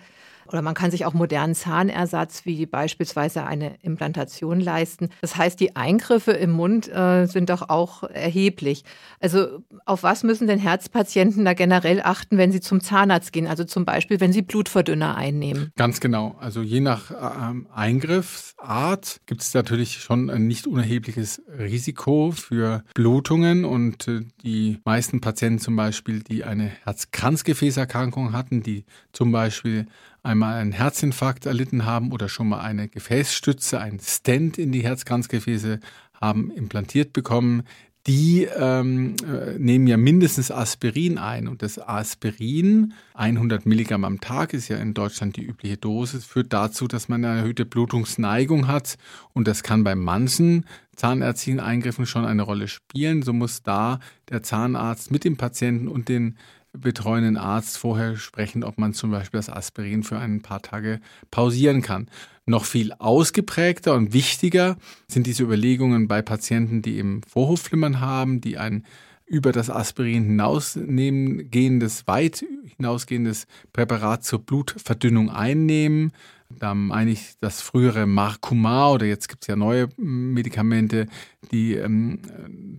Oder 0.49 0.63
man 0.63 0.75
kann 0.75 0.91
sich 0.91 1.05
auch 1.05 1.15
modernen 1.15 1.55
Zahnersatz 1.55 2.45
wie 2.45 2.67
beispielsweise 2.67 3.45
eine 3.45 3.77
Implantation 3.83 4.61
leisten. 4.61 5.11
Das 5.21 5.37
heißt, 5.37 5.61
die 5.61 5.77
Eingriffe 5.77 6.33
im 6.33 6.51
Mund 6.51 6.89
äh, 6.89 7.27
sind 7.27 7.51
doch 7.51 7.69
auch 7.69 8.03
erheblich. 8.03 8.85
Also 9.21 9.63
auf 9.85 10.03
was 10.03 10.23
müssen 10.23 10.47
denn 10.47 10.59
Herzpatienten 10.59 11.45
da 11.45 11.55
generell 11.55 12.01
achten, 12.03 12.39
wenn 12.39 12.53
sie 12.53 12.61
zum 12.61 12.81
Zahnarzt 12.81 13.33
gehen? 13.33 13.47
Also 13.47 13.65
zum 13.65 13.85
Beispiel, 13.85 14.21
wenn 14.21 14.33
sie 14.33 14.43
Blutverdünner 14.43 15.17
einnehmen. 15.17 15.73
Ganz 15.77 16.01
genau. 16.01 16.37
Also 16.41 16.63
je 16.63 16.81
nach 16.81 17.11
ähm, 17.11 17.67
Eingriffsart 17.75 19.21
gibt 19.27 19.43
es 19.43 19.55
natürlich 19.55 20.01
schon 20.01 20.31
ein 20.31 20.47
nicht 20.47 20.67
unerhebliches 20.67 21.43
Risiko 21.59 22.33
für 22.33 22.83
Blutungen 22.95 23.65
und 23.65 24.09
äh, 24.09 24.21
die 24.43 24.79
meisten 24.85 25.21
Patienten 25.21 25.59
zum 25.59 25.77
Beispiel, 25.77 26.23
die 26.23 26.45
eine 26.45 26.71
Herzkranzgefäßerkrankung 26.85 28.33
hatten, 28.33 28.63
die 28.63 28.85
zum 29.13 29.33
Beispiel 29.33 29.87
einmal 30.29 30.61
einen 30.61 30.73
Herzinfarkt 30.73 31.47
erlitten 31.47 31.87
haben 31.87 32.13
oder 32.13 32.29
schon 32.29 32.49
mal 32.49 32.61
eine 32.61 32.89
Gefäßstütze, 32.89 33.81
ein 33.81 33.99
Stent 33.99 34.59
in 34.59 34.71
die 34.71 34.83
Herzkranzgefäße 34.83 35.81
haben 36.21 36.51
implantiert 36.51 37.13
bekommen, 37.13 37.63
die 38.07 38.45
ähm, 38.45 39.17
äh, 39.27 39.59
nehmen 39.59 39.87
ja 39.87 39.97
mindestens 39.97 40.51
Aspirin 40.51 41.19
ein. 41.19 41.47
Und 41.47 41.63
das 41.63 41.79
Aspirin, 41.79 42.95
100 43.15 43.67
Milligramm 43.67 44.05
am 44.05 44.21
Tag, 44.21 44.55
ist 44.55 44.69
ja 44.69 44.79
in 44.79 44.95
Deutschland 44.95 45.37
die 45.37 45.43
übliche 45.43 45.77
Dosis, 45.77 46.25
führt 46.25 46.53
dazu, 46.53 46.89
dass 46.89 47.09
man 47.09 47.25
eine 47.25 47.41
erhöhte 47.41 47.67
Blutungsneigung 47.67 48.67
hat. 48.67 48.97
Und 49.35 49.47
das 49.47 49.63
kann 49.63 49.85
bei 49.85 49.95
manchen 49.95 50.65
zahnärztlichen 50.97 51.61
Eingriffen 51.61 52.07
schon 52.07 52.25
eine 52.25 52.43
Rolle 52.43 52.69
spielen. 52.69 53.23
So 53.23 53.33
muss 53.33 53.63
da 53.63 54.01
der 54.31 54.43
Zahnarzt 54.43 55.11
mit 55.11 55.25
dem 55.25 55.37
Patienten 55.37 55.87
und 55.87 56.09
den 56.09 56.39
betreuenden 56.81 57.37
Arzt 57.37 57.79
vorher 57.79 58.17
sprechen, 58.17 58.65
ob 58.65 58.79
man 58.79 58.93
zum 58.93 59.11
Beispiel 59.11 59.39
das 59.39 59.51
Aspirin 59.51 60.03
für 60.03 60.19
ein 60.19 60.41
paar 60.43 60.63
Tage 60.63 61.01
pausieren 61.31 61.83
kann. 61.83 62.09
Noch 62.47 62.65
viel 62.65 62.93
ausgeprägter 62.93 63.95
und 63.95 64.13
wichtiger 64.13 64.77
sind 65.07 65.27
diese 65.27 65.43
Überlegungen 65.43 66.09
bei 66.09 66.23
Patienten, 66.23 66.81
die 66.81 66.97
eben 66.97 67.21
Vorhofflimmern 67.29 68.01
haben, 68.01 68.41
die 68.41 68.57
ein 68.57 68.85
über 69.29 69.53
das 69.53 69.71
Aspirin 69.71 70.25
hinausnehmen 70.25 71.51
gehendes, 71.51 72.07
weit 72.07 72.45
hinausgehendes 72.77 73.47
Präparat 73.73 74.25
zur 74.25 74.41
Blutverdünnung 74.41 75.31
einnehmen. 75.31 76.13
Da 76.51 76.75
meine 76.75 77.11
ich 77.11 77.35
das 77.41 77.61
frühere 77.61 78.07
Marcumar 78.07 78.93
oder 78.93 79.07
jetzt 79.07 79.29
gibt 79.29 79.45
es 79.45 79.49
ja 79.49 79.57
neue 79.57 79.89
Medikamente, 79.99 81.07
die 81.53 81.75
ähm, 81.75 82.21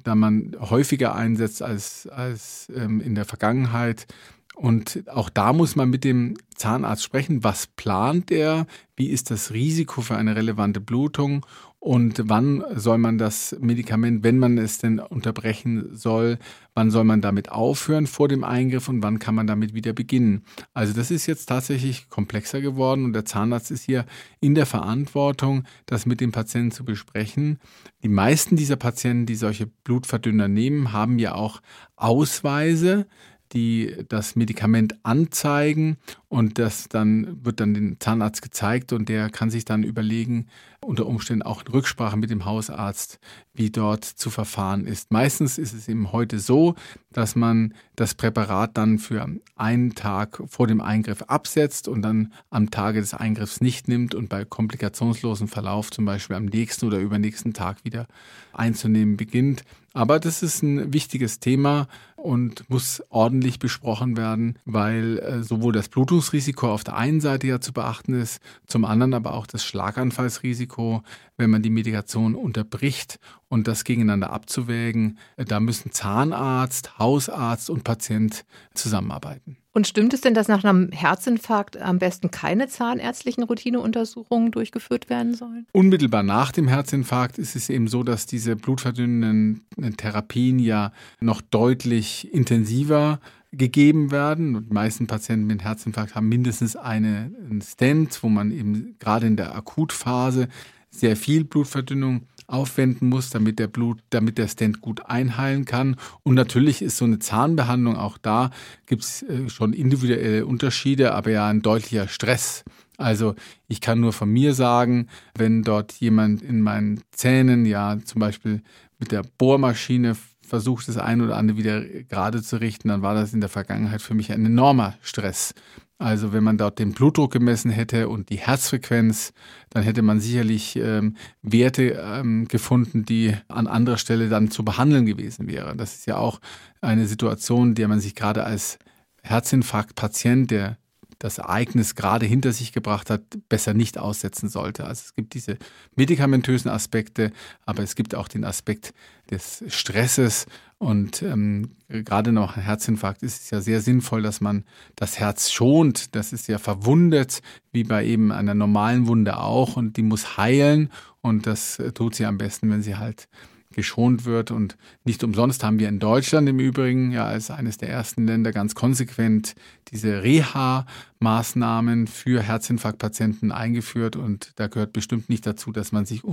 da 0.04 0.16
man 0.16 0.56
häufiger 0.60 1.14
einsetzt 1.14 1.62
als, 1.62 2.08
als 2.08 2.72
ähm, 2.76 3.00
in 3.00 3.14
der 3.14 3.26
Vergangenheit. 3.26 4.08
Und 4.56 5.04
auch 5.08 5.30
da 5.30 5.54
muss 5.54 5.76
man 5.76 5.90
mit 5.90 6.04
dem 6.04 6.36
Zahnarzt 6.56 7.04
sprechen. 7.04 7.44
Was 7.44 7.68
plant 7.68 8.32
er? 8.32 8.66
Wie 8.98 9.08
ist 9.08 9.32
das 9.32 9.54
Risiko 9.54 10.02
für 10.02 10.18
eine 10.18 10.36
relevante 10.36 10.82
Blutung? 10.82 11.46
Und 11.82 12.24
wann 12.26 12.62
soll 12.76 12.98
man 12.98 13.18
das 13.18 13.56
Medikament, 13.58 14.22
wenn 14.22 14.38
man 14.38 14.58
es 14.58 14.80
denn 14.80 15.00
unterbrechen 15.00 15.96
soll, 15.96 16.38
wann 16.74 16.92
soll 16.92 17.06
man 17.06 17.22
damit 17.22 17.54
aufhören 17.54 18.06
vor 18.06 18.28
dem 18.28 18.44
Eingriff 18.44 18.90
und 18.90 19.02
wann 19.02 19.20
kann 19.20 19.34
man 19.34 19.48
damit 19.48 19.74
wieder 19.74 19.94
beginnen? 19.94 20.44
Also 20.74 20.94
das 20.94 21.10
ist 21.10 21.26
jetzt 21.26 21.46
tatsächlich 21.46 22.10
komplexer 22.10 22.60
geworden 22.60 23.06
und 23.06 23.14
der 23.14 23.24
Zahnarzt 23.24 23.72
ist 23.72 23.84
hier 23.84 24.06
in 24.42 24.56
der 24.56 24.66
Verantwortung, 24.66 25.64
das 25.86 26.06
mit 26.06 26.20
dem 26.20 26.34
Patienten 26.34 26.72
zu 26.72 26.84
besprechen. 26.84 27.60
Die 28.04 28.10
meisten 28.10 28.58
dieser 28.58 28.76
Patienten, 28.76 29.26
die 29.26 29.36
solche 29.36 29.68
Blutverdünner 29.68 30.50
nehmen, 30.50 30.92
haben 30.92 31.18
ja 31.18 31.34
auch 31.34 31.62
Ausweise, 31.96 33.08
die 33.54 34.06
das 34.08 34.36
Medikament 34.36 34.96
anzeigen 35.04 35.98
und 36.28 36.60
das 36.60 36.88
dann 36.90 37.44
wird 37.44 37.60
dann 37.60 37.74
den 37.74 38.00
Zahnarzt 38.00 38.42
gezeigt 38.42 38.94
und 38.94 39.10
der 39.10 39.30
kann 39.30 39.50
sich 39.50 39.66
dann 39.66 39.84
überlegen, 39.84 40.48
unter 40.82 41.08
Umständen 41.08 41.42
auch 41.42 41.66
in 41.66 41.72
Rücksprache 41.72 42.16
mit 42.16 42.30
dem 42.30 42.46
Hausarzt, 42.46 43.20
wie 43.54 43.70
dort 43.70 44.06
zu 44.06 44.30
verfahren 44.30 44.86
ist. 44.86 45.12
Meistens 45.12 45.58
ist 45.58 45.74
es 45.74 45.88
eben 45.88 46.12
heute 46.12 46.40
so, 46.40 46.76
dass 47.12 47.36
man 47.36 47.74
das 47.96 48.14
Präparat 48.14 48.78
dann 48.78 49.00
für 49.00 49.28
einen 49.56 49.96
Tag 49.96 50.42
vor 50.48 50.68
dem 50.68 50.80
Eingriff 50.80 51.24
absetzt 51.24 51.88
und 51.88 52.02
dann 52.02 52.34
am 52.50 52.72
Tage 52.72 53.02
des 53.02 53.14
Eingriffs 53.14 53.62
nicht 53.62 53.88
nimmt 53.88 54.16
und 54.16 54.30
bei 54.30 54.46
komplikationslosem 54.46 55.48
Verlauf 55.48 55.92
zum 55.92 56.06
Beispiel 56.06 56.36
am 56.36 56.46
nächsten 56.46 56.86
oder 56.86 57.00
übernächsten 57.00 57.54
Tag 57.54 57.84
wieder 57.84 58.08
einzunehmen 58.54 59.18
beginnt. 59.18 59.64
Aber 59.94 60.20
das 60.20 60.44
ist 60.44 60.62
ein 60.62 60.94
wichtiges 60.94 61.40
Thema 61.40 61.88
und 62.16 62.70
muss 62.70 63.02
ordentlich 63.10 63.60
besprochen 63.60 64.18
werden, 64.18 64.58
weil 64.66 65.20
äh, 65.20 65.44
sowohl 65.44 65.74
das 65.74 65.90
Blutungsrisiko 65.90 66.72
auf 66.72 66.84
der 66.84 66.96
einen 66.96 67.22
Seite 67.22 67.48
ja 67.48 67.60
zu 67.62 67.74
beachten 67.74 68.14
ist, 68.14 68.40
zum 68.68 68.86
anderen 68.86 69.14
aber 69.14 69.34
auch 69.34 69.48
das 69.48 69.64
Schlaganfallsrisiko, 69.66 71.04
wenn 71.40 71.50
man 71.50 71.62
die 71.62 71.70
Medikation 71.70 72.36
unterbricht 72.36 73.20
und 73.48 73.68
das 73.68 73.84
gegeneinander 73.84 74.32
abzuwägen. 74.32 75.18
Äh, 75.38 75.46
da 75.46 75.60
müssen 75.60 75.92
Zahnarzt, 75.92 77.00
Hausarzt 77.00 77.70
und 77.70 77.84
Patient 77.84 78.46
zusammenarbeiten. 78.76 79.58
Und 79.72 79.88
stimmt 79.88 80.14
es 80.14 80.22
denn, 80.22 80.34
dass 80.34 80.48
nach 80.48 80.64
einem 80.64 80.92
Herzinfarkt 80.92 81.78
am 81.78 82.00
besten 82.00 82.32
keine 82.32 82.68
zahnärztlichen 82.68 83.44
Routineuntersuchungen 83.44 84.52
durchgeführt 84.52 85.10
werden 85.10 85.36
sollen? 85.36 85.68
Unmittelbar 85.72 86.24
nach 86.24 86.52
dem 86.52 86.68
Herzinfarkt 86.68 87.38
ist 87.38 87.56
es 87.56 87.70
eben 87.70 87.88
so, 87.88 88.04
dass 88.04 88.26
diese 88.26 88.56
blutverdünnenden 88.56 89.96
Therapien 89.96 90.60
ja 90.60 90.92
noch 91.22 91.42
deutlich 91.42 92.34
intensiver 92.34 93.20
gegeben 93.52 94.12
werden. 94.12 94.68
Die 94.68 94.74
meisten 94.74 95.08
Patienten 95.08 95.48
mit 95.48 95.64
Herzinfarkt 95.64 96.16
haben 96.16 96.30
mindestens 96.30 96.76
einen 96.76 97.62
Stent, 97.64 98.22
wo 98.22 98.30
man 98.30 98.52
eben 98.52 98.96
gerade 99.00 99.28
in 99.28 99.36
der 99.36 99.56
Akutphase 99.56 100.48
sehr 100.92 101.16
viel 101.16 101.44
Blutverdünnung 101.44 102.28
aufwenden 102.48 103.10
muss, 103.10 103.30
damit 103.30 103.60
der 103.60 103.68
Blut, 103.68 104.00
damit 104.10 104.38
der 104.38 104.48
Stent 104.48 104.82
gut 104.82 105.06
einheilen 105.06 105.66
kann. 105.66 105.96
Und 106.24 106.36
natürlich 106.36 106.82
ist 106.82 106.98
so 106.98 107.06
eine 107.06 107.20
Zahnbehandlung 107.20 107.96
auch 107.96 108.18
da, 108.18 108.50
gibt 108.88 109.04
es 109.04 109.24
äh, 109.24 109.50
schon 109.50 109.74
individuelle 109.74 110.46
Unterschiede, 110.46 111.14
aber 111.14 111.32
ja 111.32 111.48
ein 111.48 111.62
deutlicher 111.62 112.08
Stress. 112.08 112.64
Also 112.98 113.36
ich 113.68 113.80
kann 113.82 114.02
nur 114.02 114.12
von 114.12 114.30
mir 114.30 114.54
sagen, 114.54 115.08
wenn 115.36 115.64
dort 115.64 115.94
jemand 115.94 116.42
in 116.42 116.62
meinen 116.62 117.02
Zähnen 117.12 117.66
ja 117.66 117.98
zum 118.04 118.20
Beispiel 118.20 118.62
mit 118.98 119.12
der 119.12 119.24
Bohrmaschine 119.38 120.16
versuche, 120.50 120.86
das 120.86 120.98
eine 120.98 121.24
oder 121.24 121.38
andere 121.38 121.58
wieder 121.58 121.82
gerade 121.82 122.42
zu 122.42 122.58
richten, 122.58 122.90
dann 122.90 123.02
war 123.02 123.14
das 123.14 123.34
in 123.34 123.40
der 123.40 123.50
Vergangenheit 123.50 124.02
für 124.02 124.14
mich 124.14 124.32
ein 124.32 124.46
enormer 124.46 124.96
Stress. 125.02 125.54
Also 126.02 126.32
wenn 126.32 126.46
man 126.46 126.58
dort 126.58 126.80
den 126.80 126.94
Blutdruck 126.94 127.34
gemessen 127.34 127.72
hätte 127.72 128.08
und 128.08 128.30
die 128.30 128.38
Herzfrequenz, 128.38 129.34
dann 129.70 129.84
hätte 129.84 130.02
man 130.02 130.22
sicherlich 130.22 130.78
ähm, 130.78 131.18
Werte 131.42 132.02
ähm, 132.02 132.48
gefunden, 132.48 133.04
die 133.04 133.36
an 133.50 133.68
anderer 133.68 133.98
Stelle 133.98 134.30
dann 134.30 134.50
zu 134.50 134.64
behandeln 134.64 135.06
gewesen 135.06 135.48
wären. 135.48 135.78
Das 135.78 135.96
ist 135.96 136.08
ja 136.08 136.16
auch 136.16 136.40
eine 136.80 137.06
Situation, 137.06 137.76
der 137.76 137.90
man 137.90 138.00
sich 138.00 138.16
gerade 138.16 138.46
als 138.46 138.80
Herzinfarktpatient, 139.24 140.50
der 140.52 140.78
das 141.20 141.38
Ereignis 141.38 141.96
gerade 141.96 142.26
hinter 142.26 142.54
sich 142.54 142.72
gebracht 142.72 143.10
hat, 143.10 143.22
besser 143.50 143.74
nicht 143.74 143.98
aussetzen 143.98 144.48
sollte. 144.50 144.86
Also 144.86 145.04
es 145.06 145.16
gibt 145.16 145.34
diese 145.34 145.58
medikamentösen 145.96 146.72
Aspekte, 146.72 147.32
aber 147.66 147.84
es 147.84 147.96
gibt 147.96 148.16
auch 148.16 148.30
den 148.30 148.46
Aspekt 148.46 148.94
des 149.30 149.64
Stresses. 149.68 150.46
Und 150.78 151.22
ähm, 151.22 151.76
gerade 151.90 152.32
nach 152.32 152.56
einem 152.56 152.66
Herzinfarkt 152.66 153.22
ist 153.22 153.44
es 153.44 153.50
ja 153.50 153.60
sehr 153.60 153.82
sinnvoll, 153.82 154.22
dass 154.22 154.40
man 154.40 154.64
das 154.96 155.20
Herz 155.20 155.52
schont. 155.52 156.16
Das 156.16 156.32
ist 156.32 156.48
ja 156.48 156.58
verwundet, 156.58 157.42
wie 157.74 157.84
bei 157.84 158.06
eben 158.06 158.32
einer 158.32 158.56
normalen 158.56 159.06
Wunde 159.08 159.38
auch. 159.38 159.76
Und 159.76 159.98
die 159.98 160.04
muss 160.04 160.38
heilen. 160.38 160.90
Und 161.22 161.48
das 161.48 161.80
äh, 161.80 161.92
tut 161.92 162.16
sie 162.16 162.26
am 162.26 162.38
besten, 162.38 162.72
wenn 162.72 162.82
sie 162.82 162.96
halt 162.96 163.28
geschont 163.74 164.26
wird. 164.26 164.52
Und 164.52 164.78
nicht 165.04 165.24
umsonst 165.24 165.64
haben 165.64 165.80
wir 165.80 165.90
in 165.90 166.00
Deutschland 166.00 166.50
im 166.50 166.60
Übrigen 166.60 167.12
ja 167.12 167.26
als 167.26 167.52
eines 167.52 167.78
der 167.78 167.90
ersten 167.90 168.26
Länder 168.26 168.52
ganz 168.52 168.76
konsequent 168.76 169.56
diese 169.92 170.24
Reha-Maßnahmen 170.24 172.08
für 172.08 172.42
Herzinfarktpatienten 172.42 173.52
eingeführt. 173.52 174.16
Und 174.16 174.54
da 174.56 174.68
gehört 174.68 174.94
bestimmt 174.94 175.30
nicht 175.30 175.46
dazu, 175.46 175.72
dass 175.72 175.92
man 175.92 176.06
sich 176.06 176.24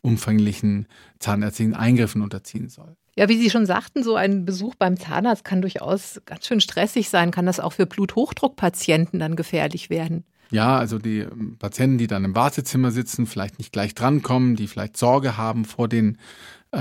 umfänglichen 0.00 0.86
zahnärztlichen 1.18 1.74
Eingriffen 1.74 2.22
unterziehen 2.22 2.68
soll. 2.68 2.96
Ja, 3.18 3.30
wie 3.30 3.38
Sie 3.38 3.48
schon 3.48 3.64
sagten, 3.64 4.02
so 4.02 4.14
ein 4.14 4.44
Besuch 4.44 4.74
beim 4.74 4.98
Zahnarzt 4.98 5.42
kann 5.42 5.62
durchaus 5.62 6.20
ganz 6.26 6.46
schön 6.46 6.60
stressig 6.60 7.08
sein. 7.08 7.30
Kann 7.30 7.46
das 7.46 7.60
auch 7.60 7.72
für 7.72 7.86
Bluthochdruckpatienten 7.86 9.18
dann 9.18 9.36
gefährlich 9.36 9.88
werden? 9.88 10.24
Ja, 10.50 10.78
also 10.78 10.98
die 10.98 11.20
ähm, 11.20 11.56
Patienten, 11.58 11.98
die 11.98 12.06
dann 12.06 12.24
im 12.24 12.34
Wartezimmer 12.34 12.90
sitzen, 12.90 13.26
vielleicht 13.26 13.58
nicht 13.58 13.72
gleich 13.72 13.94
drankommen, 13.94 14.54
die 14.54 14.68
vielleicht 14.68 14.96
Sorge 14.96 15.36
haben 15.36 15.64
vor 15.64 15.88
den 15.88 16.18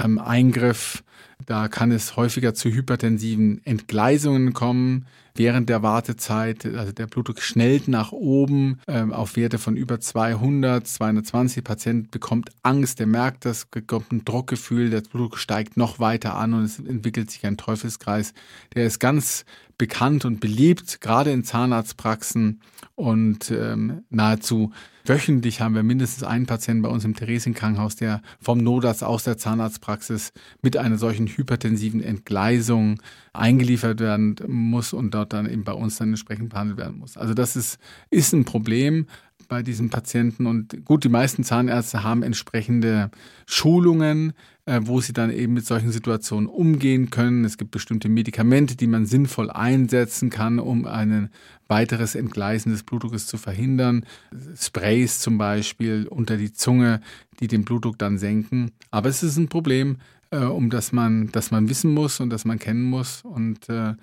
ähm, 0.03 0.19
Eingriff. 0.19 1.03
Da 1.45 1.67
kann 1.67 1.91
es 1.91 2.15
häufiger 2.15 2.53
zu 2.53 2.69
hypertensiven 2.69 3.61
Entgleisungen 3.65 4.53
kommen 4.53 5.05
während 5.35 5.69
der 5.69 5.83
Wartezeit. 5.83 6.65
Also 6.65 6.91
der 6.91 7.07
Blutdruck 7.07 7.41
schnellt 7.41 7.87
nach 7.87 8.11
oben 8.11 8.79
ähm, 8.87 9.13
auf 9.13 9.35
Werte 9.35 9.57
von 9.57 9.77
über 9.77 9.99
200, 9.99 10.87
220. 10.87 11.55
Der 11.55 11.61
Patient 11.61 12.11
bekommt 12.11 12.49
Angst, 12.63 12.99
der 12.99 13.07
merkt 13.07 13.45
das, 13.45 13.65
bekommt 13.65 14.11
ein 14.11 14.25
Druckgefühl, 14.25 14.89
der 14.89 15.01
Blutdruck 15.01 15.37
steigt 15.37 15.77
noch 15.77 15.99
weiter 15.99 16.35
an 16.35 16.53
und 16.53 16.63
es 16.63 16.79
entwickelt 16.79 17.29
sich 17.29 17.45
ein 17.45 17.57
Teufelskreis. 17.57 18.33
Der 18.73 18.85
ist 18.85 18.99
ganz 18.99 19.45
bekannt 19.77 20.25
und 20.25 20.39
beliebt, 20.39 21.01
gerade 21.01 21.31
in 21.31 21.43
Zahnarztpraxen 21.43 22.61
und 22.95 23.51
ähm, 23.51 24.03
nahezu 24.09 24.71
wöchentlich 25.03 25.61
haben 25.61 25.75
wir 25.75 25.83
mindestens 25.83 26.23
einen 26.23 26.45
Patienten 26.45 26.81
bei 26.81 26.89
uns 26.89 27.05
im 27.05 27.15
Theresienkrankenhaus, 27.15 27.95
der 27.95 28.21
vom 28.39 28.57
Notarzt 28.59 29.03
aus 29.03 29.23
der 29.23 29.37
Zahnarztpraxis 29.37 30.31
mit 30.61 30.77
einer 30.77 30.97
solchen 30.97 31.27
hypertensiven 31.27 32.01
Entgleisung 32.01 33.01
eingeliefert 33.33 33.99
werden 33.99 34.35
muss 34.47 34.93
und 34.93 35.13
dort 35.31 35.45
dann 35.45 35.51
eben 35.51 35.63
bei 35.63 35.73
uns 35.73 35.97
dann 35.97 36.09
entsprechend 36.09 36.49
behandelt 36.49 36.77
werden 36.77 36.97
muss. 36.97 37.17
Also 37.17 37.33
das 37.33 37.55
ist, 37.55 37.79
ist 38.09 38.33
ein 38.33 38.45
Problem, 38.45 39.07
bei 39.47 39.63
diesen 39.63 39.89
Patienten. 39.89 40.45
Und 40.45 40.85
gut, 40.85 41.03
die 41.03 41.09
meisten 41.09 41.43
Zahnärzte 41.43 42.03
haben 42.03 42.23
entsprechende 42.23 43.11
Schulungen, 43.45 44.33
äh, 44.65 44.81
wo 44.83 45.01
sie 45.01 45.13
dann 45.13 45.31
eben 45.31 45.53
mit 45.53 45.65
solchen 45.65 45.91
Situationen 45.91 46.47
umgehen 46.47 47.09
können. 47.09 47.45
Es 47.45 47.57
gibt 47.57 47.71
bestimmte 47.71 48.09
Medikamente, 48.09 48.75
die 48.75 48.87
man 48.87 49.05
sinnvoll 49.05 49.49
einsetzen 49.49 50.29
kann, 50.29 50.59
um 50.59 50.85
ein 50.85 51.29
weiteres 51.67 52.15
Entgleisen 52.15 52.71
des 52.71 52.83
Blutdrucks 52.83 53.27
zu 53.27 53.37
verhindern. 53.37 54.05
Sprays 54.57 55.19
zum 55.19 55.37
Beispiel 55.37 56.07
unter 56.09 56.37
die 56.37 56.53
Zunge, 56.53 57.01
die 57.39 57.47
den 57.47 57.65
Blutdruck 57.65 57.97
dann 57.99 58.17
senken. 58.17 58.71
Aber 58.91 59.09
es 59.09 59.23
ist 59.23 59.37
ein 59.37 59.49
Problem, 59.49 59.97
äh, 60.31 60.39
um 60.39 60.69
das 60.69 60.91
man, 60.91 61.31
das 61.31 61.51
man 61.51 61.69
wissen 61.69 61.93
muss 61.93 62.19
und 62.19 62.29
das 62.29 62.45
man 62.45 62.59
kennen 62.59 62.83
muss. 62.83 63.21
Und 63.23 63.69
äh, 63.69 63.93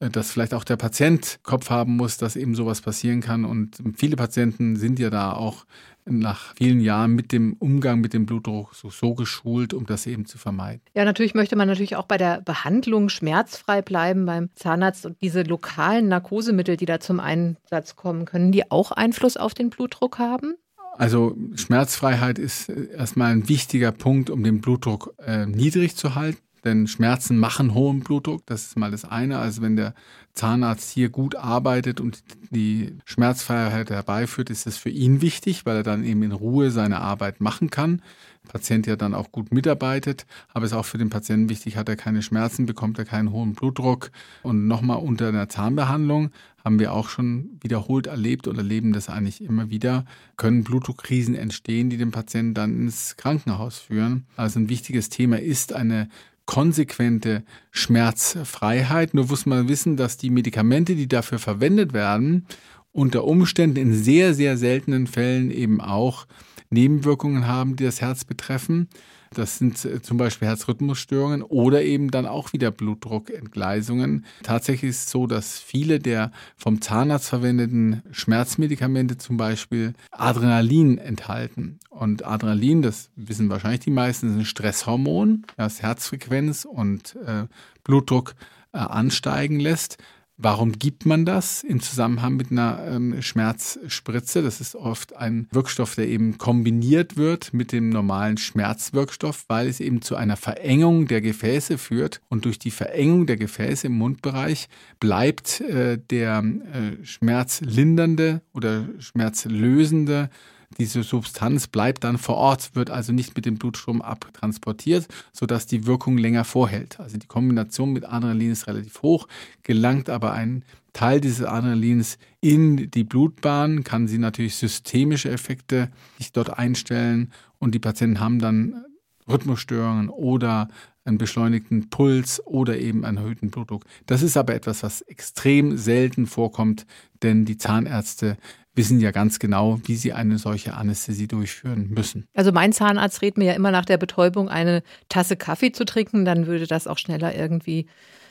dass 0.00 0.30
vielleicht 0.30 0.54
auch 0.54 0.64
der 0.64 0.76
Patient 0.76 1.40
Kopf 1.42 1.70
haben 1.70 1.96
muss, 1.96 2.18
dass 2.18 2.36
eben 2.36 2.54
sowas 2.54 2.80
passieren 2.80 3.20
kann. 3.20 3.44
Und 3.44 3.78
viele 3.96 4.16
Patienten 4.16 4.76
sind 4.76 4.98
ja 4.98 5.10
da 5.10 5.32
auch 5.32 5.64
nach 6.10 6.54
vielen 6.56 6.80
Jahren 6.80 7.14
mit 7.14 7.32
dem 7.32 7.54
Umgang 7.54 8.00
mit 8.00 8.12
dem 8.12 8.26
Blutdruck 8.26 8.74
so, 8.74 8.90
so 8.90 9.14
geschult, 9.14 9.74
um 9.74 9.86
das 9.86 10.06
eben 10.06 10.24
zu 10.24 10.38
vermeiden. 10.38 10.80
Ja, 10.94 11.04
natürlich 11.04 11.34
möchte 11.34 11.56
man 11.56 11.68
natürlich 11.68 11.96
auch 11.96 12.06
bei 12.06 12.16
der 12.16 12.40
Behandlung 12.40 13.08
schmerzfrei 13.08 13.82
bleiben 13.82 14.24
beim 14.24 14.48
Zahnarzt. 14.54 15.04
Und 15.06 15.20
diese 15.20 15.42
lokalen 15.42 16.08
Narkosemittel, 16.08 16.76
die 16.76 16.86
da 16.86 17.00
zum 17.00 17.20
Einsatz 17.20 17.96
kommen, 17.96 18.24
können 18.24 18.52
die 18.52 18.70
auch 18.70 18.92
Einfluss 18.92 19.36
auf 19.36 19.54
den 19.54 19.70
Blutdruck 19.70 20.18
haben? 20.18 20.54
Also 20.96 21.36
Schmerzfreiheit 21.54 22.38
ist 22.38 22.68
erstmal 22.68 23.30
ein 23.30 23.48
wichtiger 23.48 23.92
Punkt, 23.92 24.30
um 24.30 24.42
den 24.42 24.60
Blutdruck 24.60 25.14
äh, 25.24 25.46
niedrig 25.46 25.94
zu 25.94 26.16
halten. 26.16 26.40
Denn 26.68 26.86
Schmerzen 26.86 27.38
machen 27.38 27.72
hohen 27.72 28.00
Blutdruck, 28.00 28.44
das 28.44 28.66
ist 28.66 28.76
mal 28.76 28.90
das 28.90 29.06
eine. 29.06 29.38
Also 29.38 29.62
wenn 29.62 29.74
der 29.74 29.94
Zahnarzt 30.34 30.90
hier 30.90 31.08
gut 31.08 31.34
arbeitet 31.34 31.98
und 31.98 32.22
die 32.50 32.94
Schmerzfreiheit 33.06 33.88
herbeiführt, 33.88 34.50
ist 34.50 34.66
das 34.66 34.76
für 34.76 34.90
ihn 34.90 35.22
wichtig, 35.22 35.64
weil 35.64 35.76
er 35.76 35.82
dann 35.82 36.04
eben 36.04 36.22
in 36.22 36.32
Ruhe 36.32 36.70
seine 36.70 37.00
Arbeit 37.00 37.40
machen 37.40 37.70
kann. 37.70 38.02
Der 38.44 38.50
Patient 38.50 38.86
ja 38.86 38.96
dann 38.96 39.14
auch 39.14 39.32
gut 39.32 39.50
mitarbeitet, 39.50 40.26
aber 40.52 40.66
es 40.66 40.72
ist 40.72 40.76
auch 40.76 40.84
für 40.84 40.98
den 40.98 41.08
Patienten 41.08 41.48
wichtig, 41.48 41.78
hat 41.78 41.88
er 41.88 41.96
keine 41.96 42.20
Schmerzen, 42.20 42.66
bekommt 42.66 42.98
er 42.98 43.06
keinen 43.06 43.32
hohen 43.32 43.54
Blutdruck. 43.54 44.10
Und 44.42 44.66
nochmal 44.66 44.98
unter 44.98 45.28
einer 45.28 45.48
Zahnbehandlung 45.48 46.32
haben 46.62 46.78
wir 46.78 46.92
auch 46.92 47.08
schon 47.08 47.58
wiederholt 47.62 48.08
erlebt 48.08 48.46
oder 48.46 48.58
erleben 48.58 48.92
das 48.92 49.08
eigentlich 49.08 49.42
immer 49.42 49.70
wieder, 49.70 50.04
können 50.36 50.64
Blutdruckkrisen 50.64 51.34
entstehen, 51.34 51.88
die 51.88 51.96
den 51.96 52.10
Patienten 52.10 52.52
dann 52.52 52.78
ins 52.78 53.16
Krankenhaus 53.16 53.78
führen. 53.78 54.26
Also 54.36 54.60
ein 54.60 54.68
wichtiges 54.68 55.08
Thema 55.08 55.40
ist 55.40 55.72
eine 55.72 56.10
konsequente 56.48 57.44
Schmerzfreiheit. 57.72 59.12
Nur 59.12 59.26
muss 59.26 59.44
man 59.44 59.68
wissen, 59.68 59.98
dass 59.98 60.16
die 60.16 60.30
Medikamente, 60.30 60.96
die 60.96 61.06
dafür 61.06 61.38
verwendet 61.38 61.92
werden, 61.92 62.46
unter 62.90 63.24
Umständen 63.24 63.76
in 63.76 63.92
sehr, 63.92 64.32
sehr 64.32 64.56
seltenen 64.56 65.06
Fällen 65.06 65.50
eben 65.50 65.82
auch 65.82 66.26
Nebenwirkungen 66.70 67.46
haben, 67.46 67.76
die 67.76 67.84
das 67.84 68.00
Herz 68.00 68.24
betreffen. 68.24 68.88
Das 69.34 69.58
sind 69.58 69.84
äh, 69.84 70.02
zum 70.02 70.16
Beispiel 70.16 70.48
Herzrhythmusstörungen 70.48 71.42
oder 71.42 71.82
eben 71.82 72.10
dann 72.10 72.26
auch 72.26 72.52
wieder 72.52 72.70
Blutdruckentgleisungen. 72.70 74.24
Tatsächlich 74.42 74.90
ist 74.90 75.04
es 75.04 75.10
so, 75.10 75.26
dass 75.26 75.58
viele 75.58 75.98
der 75.98 76.32
vom 76.56 76.80
Zahnarzt 76.80 77.28
verwendeten 77.28 78.02
Schmerzmedikamente 78.10 79.18
zum 79.18 79.36
Beispiel 79.36 79.94
Adrenalin 80.10 80.98
enthalten. 80.98 81.78
Und 81.90 82.24
Adrenalin, 82.24 82.82
das 82.82 83.10
wissen 83.16 83.50
wahrscheinlich 83.50 83.80
die 83.80 83.90
meisten, 83.90 84.30
ist 84.30 84.36
ein 84.36 84.44
Stresshormon, 84.44 85.44
das 85.56 85.82
Herzfrequenz 85.82 86.64
und 86.64 87.16
äh, 87.26 87.46
Blutdruck 87.84 88.34
äh, 88.72 88.78
ansteigen 88.78 89.60
lässt. 89.60 89.98
Warum 90.40 90.70
gibt 90.78 91.04
man 91.04 91.24
das 91.24 91.64
im 91.64 91.80
Zusammenhang 91.80 92.36
mit 92.36 92.52
einer 92.52 92.80
ähm, 92.86 93.20
Schmerzspritze? 93.20 94.40
Das 94.40 94.60
ist 94.60 94.76
oft 94.76 95.16
ein 95.16 95.48
Wirkstoff, 95.50 95.96
der 95.96 96.06
eben 96.06 96.38
kombiniert 96.38 97.16
wird 97.16 97.52
mit 97.52 97.72
dem 97.72 97.88
normalen 97.88 98.36
Schmerzwirkstoff, 98.36 99.46
weil 99.48 99.66
es 99.66 99.80
eben 99.80 100.00
zu 100.00 100.14
einer 100.14 100.36
Verengung 100.36 101.08
der 101.08 101.22
Gefäße 101.22 101.76
führt. 101.76 102.20
Und 102.28 102.44
durch 102.44 102.60
die 102.60 102.70
Verengung 102.70 103.26
der 103.26 103.36
Gefäße 103.36 103.88
im 103.88 103.94
Mundbereich 103.94 104.68
bleibt 105.00 105.60
äh, 105.60 105.98
der 105.98 106.38
äh, 106.38 107.04
schmerzlindernde 107.04 108.40
oder 108.52 108.88
schmerzlösende 109.00 110.30
diese 110.76 111.02
Substanz 111.02 111.66
bleibt 111.66 112.04
dann 112.04 112.18
vor 112.18 112.36
Ort, 112.36 112.74
wird 112.74 112.90
also 112.90 113.12
nicht 113.12 113.34
mit 113.34 113.46
dem 113.46 113.56
Blutstrom 113.56 114.02
abtransportiert, 114.02 115.08
sodass 115.32 115.66
die 115.66 115.86
Wirkung 115.86 116.18
länger 116.18 116.44
vorhält. 116.44 117.00
Also 117.00 117.16
die 117.16 117.26
Kombination 117.26 117.92
mit 117.92 118.04
Adrenalin 118.04 118.52
ist 118.52 118.66
relativ 118.66 119.02
hoch, 119.02 119.28
gelangt 119.62 120.10
aber 120.10 120.32
ein 120.32 120.64
Teil 120.92 121.20
dieses 121.20 121.46
Adrenalins 121.46 122.18
in 122.40 122.90
die 122.90 123.04
Blutbahn, 123.04 123.84
kann 123.84 124.08
sie 124.08 124.18
natürlich 124.18 124.56
systemische 124.56 125.30
Effekte 125.30 125.90
sich 126.18 126.32
dort 126.32 126.58
einstellen 126.58 127.32
und 127.58 127.74
die 127.74 127.78
Patienten 127.78 128.20
haben 128.20 128.38
dann 128.38 128.84
Rhythmusstörungen 129.28 130.08
oder 130.08 130.68
einen 131.04 131.18
beschleunigten 131.18 131.88
Puls 131.88 132.44
oder 132.46 132.78
eben 132.78 133.04
einen 133.04 133.18
erhöhten 133.18 133.50
Blutdruck. 133.50 133.84
Das 134.06 134.22
ist 134.22 134.36
aber 134.36 134.54
etwas, 134.54 134.82
was 134.82 135.00
extrem 135.02 135.76
selten 135.76 136.26
vorkommt, 136.26 136.86
denn 137.22 137.44
die 137.44 137.56
Zahnärzte 137.56 138.36
wissen 138.78 139.00
ja 139.00 139.10
ganz 139.10 139.38
genau, 139.38 139.80
wie 139.84 139.96
sie 139.96 140.14
eine 140.14 140.38
solche 140.38 140.74
Anästhesie 140.74 141.26
durchführen 141.26 141.90
müssen. 141.90 142.26
Also 142.32 142.52
mein 142.52 142.72
Zahnarzt 142.72 143.20
rät 143.20 143.36
mir 143.36 143.44
ja 143.46 143.52
immer 143.52 143.70
nach 143.70 143.84
der 143.84 143.98
Betäubung 143.98 144.48
eine 144.48 144.82
Tasse 145.10 145.36
Kaffee 145.36 145.72
zu 145.72 145.84
trinken, 145.84 146.24
dann 146.24 146.46
würde 146.46 146.66
das 146.66 146.86
auch 146.86 146.96
schneller 146.96 147.34
irgendwie 147.34 147.86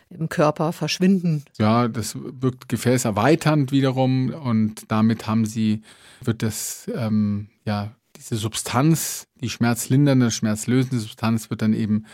im 0.10 0.30
Körper 0.30 0.72
verschwinden. 0.72 1.44
Ja, 1.60 1.90
das 1.90 2.16
wirkt 2.16 2.70
gefäßerweiternd 2.70 3.72
wiederum 3.72 4.30
und 4.30 4.90
damit 4.90 5.28
haben 5.28 5.46
sie, 5.46 5.82
wird 6.22 6.42
das, 6.42 6.90
ähm, 6.96 7.50
ja, 7.66 7.92
diese 8.16 8.38
Substanz, 8.38 9.28
die 9.42 9.50
schmerzlindernde, 9.50 10.32
schmerzlösende 10.32 11.00
Substanz 11.00 11.50
wird 11.50 11.62
dann 11.62 11.74
eben 11.74 12.06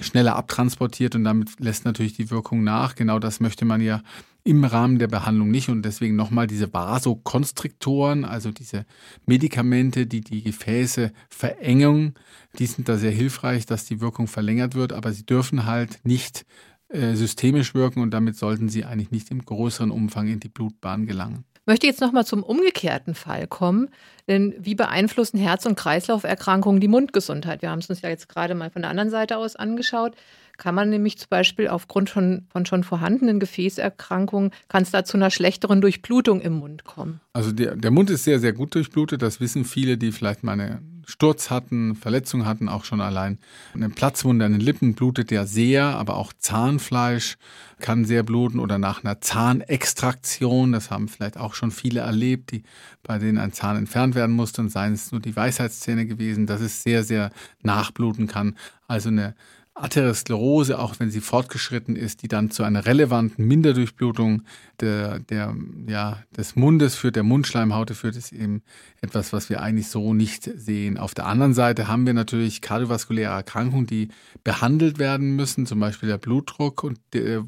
schneller 0.00 0.36
abtransportiert 0.36 1.14
und 1.14 1.24
damit 1.24 1.60
lässt 1.60 1.84
natürlich 1.84 2.14
die 2.14 2.30
Wirkung 2.30 2.64
nach. 2.64 2.94
Genau 2.94 3.18
das 3.18 3.40
möchte 3.40 3.64
man 3.64 3.80
ja 3.80 4.02
im 4.44 4.64
Rahmen 4.64 4.98
der 4.98 5.08
Behandlung 5.08 5.50
nicht 5.50 5.70
und 5.70 5.82
deswegen 5.82 6.16
nochmal 6.16 6.46
diese 6.46 6.72
Vasokonstriktoren, 6.72 8.26
also 8.26 8.52
diese 8.52 8.84
Medikamente, 9.24 10.06
die 10.06 10.20
die 10.20 10.42
Gefäße 10.42 11.12
verengen, 11.30 12.14
die 12.58 12.66
sind 12.66 12.88
da 12.88 12.98
sehr 12.98 13.10
hilfreich, 13.10 13.64
dass 13.64 13.86
die 13.86 14.02
Wirkung 14.02 14.28
verlängert 14.28 14.74
wird, 14.74 14.92
aber 14.92 15.12
sie 15.12 15.24
dürfen 15.24 15.64
halt 15.64 15.98
nicht 16.04 16.44
äh, 16.90 17.14
systemisch 17.14 17.74
wirken 17.74 18.02
und 18.02 18.12
damit 18.12 18.36
sollten 18.36 18.68
sie 18.68 18.84
eigentlich 18.84 19.10
nicht 19.10 19.30
im 19.30 19.44
größeren 19.44 19.90
Umfang 19.90 20.28
in 20.28 20.40
die 20.40 20.50
Blutbahn 20.50 21.06
gelangen 21.06 21.44
möchte 21.66 21.86
jetzt 21.86 22.00
nochmal 22.00 22.26
zum 22.26 22.42
umgekehrten 22.42 23.14
Fall 23.14 23.46
kommen. 23.46 23.88
Denn 24.28 24.54
wie 24.58 24.74
beeinflussen 24.74 25.38
Herz- 25.38 25.66
und 25.66 25.76
Kreislauferkrankungen 25.76 26.80
die 26.80 26.88
Mundgesundheit? 26.88 27.62
Wir 27.62 27.70
haben 27.70 27.78
es 27.78 27.90
uns 27.90 28.02
ja 28.02 28.08
jetzt 28.08 28.28
gerade 28.28 28.54
mal 28.54 28.70
von 28.70 28.82
der 28.82 28.90
anderen 28.90 29.10
Seite 29.10 29.36
aus 29.36 29.56
angeschaut. 29.56 30.14
Kann 30.56 30.74
man 30.74 30.90
nämlich 30.90 31.18
zum 31.18 31.28
Beispiel 31.30 31.68
aufgrund 31.68 32.10
von, 32.10 32.46
von 32.50 32.64
schon 32.66 32.84
vorhandenen 32.84 33.40
Gefäßerkrankungen, 33.40 34.50
kann 34.68 34.82
es 34.82 34.90
da 34.90 35.04
zu 35.04 35.16
einer 35.16 35.30
schlechteren 35.30 35.80
Durchblutung 35.80 36.40
im 36.40 36.54
Mund 36.54 36.84
kommen? 36.84 37.20
Also 37.32 37.52
der, 37.52 37.76
der 37.76 37.90
Mund 37.90 38.10
ist 38.10 38.24
sehr, 38.24 38.38
sehr 38.38 38.52
gut 38.52 38.74
durchblutet. 38.74 39.22
Das 39.22 39.40
wissen 39.40 39.64
viele, 39.64 39.98
die 39.98 40.12
vielleicht 40.12 40.44
mal 40.44 40.52
eine 40.52 40.80
Sturz 41.06 41.50
hatten, 41.50 41.96
Verletzungen 41.96 42.46
hatten, 42.46 42.68
auch 42.68 42.84
schon 42.84 43.00
allein 43.00 43.38
eine 43.74 43.90
Platzwunde 43.90 44.44
an 44.44 44.52
den 44.52 44.60
Lippen 44.60 44.94
blutet 44.94 45.30
ja 45.30 45.44
sehr, 45.46 45.84
aber 45.84 46.16
auch 46.16 46.32
Zahnfleisch 46.32 47.36
kann 47.80 48.04
sehr 48.04 48.22
bluten 48.22 48.58
oder 48.58 48.78
nach 48.78 49.04
einer 49.04 49.20
Zahnextraktion, 49.20 50.72
das 50.72 50.90
haben 50.90 51.08
vielleicht 51.08 51.36
auch 51.36 51.54
schon 51.54 51.70
viele 51.70 52.00
erlebt, 52.00 52.52
die, 52.52 52.62
bei 53.02 53.18
denen 53.18 53.38
ein 53.38 53.52
Zahn 53.52 53.76
entfernt 53.76 54.14
werden 54.14 54.34
musste 54.34 54.62
und 54.62 54.70
seien 54.70 54.94
es 54.94 55.12
nur 55.12 55.20
die 55.20 55.36
Weisheitszähne 55.36 56.06
gewesen, 56.06 56.46
dass 56.46 56.60
es 56.60 56.82
sehr, 56.82 57.04
sehr 57.04 57.30
nachbluten 57.62 58.26
kann. 58.26 58.56
Also 58.88 59.08
eine 59.08 59.34
Atherosklerose, 59.76 60.78
auch 60.78 61.00
wenn 61.00 61.10
sie 61.10 61.20
fortgeschritten 61.20 61.96
ist, 61.96 62.22
die 62.22 62.28
dann 62.28 62.50
zu 62.50 62.62
einer 62.62 62.86
relevanten 62.86 63.44
Minderdurchblutung 63.44 64.42
der, 64.80 65.18
der, 65.18 65.54
ja, 65.88 66.22
des 66.36 66.54
Mundes 66.54 66.94
führt, 66.94 67.16
der 67.16 67.24
Mundschleimhaute 67.24 67.94
führt, 67.94 68.14
ist 68.14 68.32
eben 68.32 68.62
etwas, 69.00 69.32
was 69.32 69.50
wir 69.50 69.60
eigentlich 69.62 69.88
so 69.88 70.14
nicht 70.14 70.44
sehen. 70.44 70.96
Auf 70.96 71.14
der 71.14 71.26
anderen 71.26 71.54
Seite 71.54 71.88
haben 71.88 72.06
wir 72.06 72.14
natürlich 72.14 72.60
kardiovaskuläre 72.60 73.32
Erkrankungen, 73.32 73.86
die 73.86 74.08
behandelt 74.44 74.98
werden 75.00 75.34
müssen, 75.34 75.66
zum 75.66 75.80
Beispiel 75.80 76.08
der 76.08 76.18
Blutdruck, 76.18 76.84
und 76.84 77.00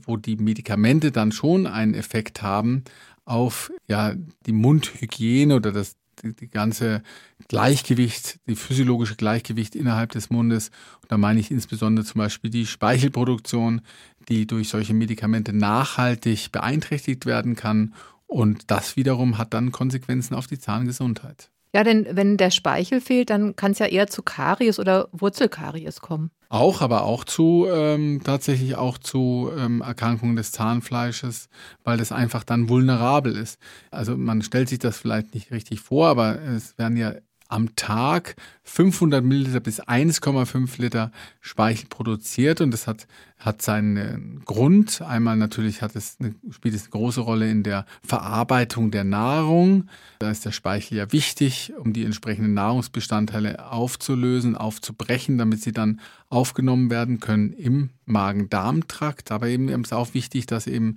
wo 0.04 0.16
die 0.16 0.36
Medikamente 0.36 1.12
dann 1.12 1.30
schon 1.30 1.68
einen 1.68 1.94
Effekt 1.94 2.42
haben 2.42 2.82
auf 3.24 3.70
ja, 3.86 4.14
die 4.46 4.52
Mundhygiene 4.52 5.54
oder 5.54 5.72
das 5.72 5.96
die, 6.22 6.34
die 6.34 6.48
ganze 6.48 7.02
Gleichgewicht, 7.48 8.38
die 8.46 8.56
physiologische 8.56 9.16
Gleichgewicht 9.16 9.74
innerhalb 9.74 10.12
des 10.12 10.30
Mundes. 10.30 10.70
Und 11.02 11.12
da 11.12 11.18
meine 11.18 11.40
ich 11.40 11.50
insbesondere 11.50 12.04
zum 12.04 12.18
Beispiel 12.18 12.50
die 12.50 12.66
Speichelproduktion, 12.66 13.82
die 14.28 14.46
durch 14.46 14.68
solche 14.68 14.94
Medikamente 14.94 15.52
nachhaltig 15.52 16.52
beeinträchtigt 16.52 17.26
werden 17.26 17.56
kann. 17.56 17.94
Und 18.26 18.70
das 18.70 18.96
wiederum 18.96 19.38
hat 19.38 19.54
dann 19.54 19.72
Konsequenzen 19.72 20.34
auf 20.34 20.46
die 20.46 20.58
Zahngesundheit. 20.58 21.50
Ja, 21.76 21.84
denn 21.84 22.06
wenn 22.10 22.38
der 22.38 22.50
Speichel 22.50 23.02
fehlt, 23.02 23.28
dann 23.28 23.54
kann 23.54 23.72
es 23.72 23.80
ja 23.80 23.84
eher 23.84 24.06
zu 24.06 24.22
Karies 24.22 24.78
oder 24.78 25.10
Wurzelkaries 25.12 26.00
kommen. 26.00 26.30
Auch, 26.48 26.80
aber 26.80 27.02
auch 27.02 27.22
zu 27.22 27.66
ähm, 27.70 28.22
tatsächlich 28.24 28.76
auch 28.76 28.96
zu 28.96 29.50
ähm, 29.54 29.82
Erkrankungen 29.82 30.36
des 30.36 30.52
Zahnfleisches, 30.52 31.50
weil 31.84 31.98
das 31.98 32.12
einfach 32.12 32.44
dann 32.44 32.70
vulnerabel 32.70 33.36
ist. 33.36 33.58
Also 33.90 34.16
man 34.16 34.40
stellt 34.40 34.70
sich 34.70 34.78
das 34.78 34.96
vielleicht 34.96 35.34
nicht 35.34 35.50
richtig 35.50 35.80
vor, 35.80 36.06
aber 36.06 36.40
es 36.40 36.78
werden 36.78 36.96
ja 36.96 37.12
am 37.48 37.76
Tag 37.76 38.36
500 38.64 39.24
Milliliter 39.24 39.60
bis 39.60 39.80
1,5 39.80 40.80
Liter 40.80 41.12
Speichel 41.40 41.86
produziert 41.88 42.60
und 42.60 42.70
das 42.72 42.86
hat, 42.86 43.06
hat 43.38 43.62
seinen 43.62 44.42
Grund. 44.44 45.02
Einmal 45.02 45.36
natürlich 45.36 45.82
hat 45.82 45.94
es 45.94 46.16
eine, 46.18 46.34
spielt 46.50 46.74
es 46.74 46.82
eine 46.82 46.90
große 46.90 47.20
Rolle 47.20 47.50
in 47.50 47.62
der 47.62 47.86
Verarbeitung 48.02 48.90
der 48.90 49.04
Nahrung. 49.04 49.88
Da 50.18 50.30
ist 50.30 50.44
der 50.44 50.52
Speichel 50.52 50.98
ja 50.98 51.12
wichtig, 51.12 51.72
um 51.78 51.92
die 51.92 52.04
entsprechenden 52.04 52.54
Nahrungsbestandteile 52.54 53.70
aufzulösen, 53.70 54.56
aufzubrechen, 54.56 55.38
damit 55.38 55.62
sie 55.62 55.72
dann 55.72 56.00
aufgenommen 56.28 56.90
werden 56.90 57.20
können 57.20 57.52
im 57.52 57.90
Magen-Darm-Trakt. 58.06 59.30
Aber 59.30 59.46
eben 59.48 59.68
ist 59.68 59.92
auch 59.92 60.14
wichtig, 60.14 60.46
dass 60.46 60.66
eben 60.66 60.96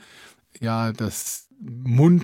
ja 0.59 0.91
das 0.91 1.48
Mundniveau, 1.59 2.15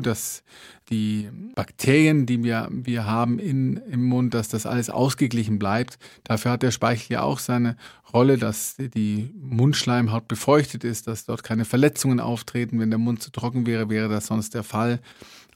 dass 0.00 0.42
die 0.90 1.28
Bakterien, 1.54 2.26
die 2.26 2.42
wir, 2.42 2.68
wir 2.70 3.06
haben 3.06 3.38
in, 3.38 3.76
im 3.76 4.04
Mund, 4.04 4.34
dass 4.34 4.48
das 4.48 4.66
alles 4.66 4.90
ausgeglichen 4.90 5.58
bleibt. 5.58 5.98
Dafür 6.24 6.52
hat 6.52 6.62
der 6.62 6.70
Speichel 6.70 7.14
ja 7.14 7.22
auch 7.22 7.38
seine 7.38 7.76
Rolle, 8.12 8.38
dass 8.38 8.76
die 8.76 9.32
Mundschleimhaut 9.38 10.28
befeuchtet 10.28 10.84
ist, 10.84 11.06
dass 11.06 11.26
dort 11.26 11.42
keine 11.42 11.64
Verletzungen 11.64 12.20
auftreten. 12.20 12.80
Wenn 12.80 12.90
der 12.90 12.98
Mund 12.98 13.22
zu 13.22 13.30
trocken 13.30 13.66
wäre, 13.66 13.88
wäre 13.90 14.08
das 14.08 14.26
sonst 14.26 14.54
der 14.54 14.62
Fall. 14.62 15.00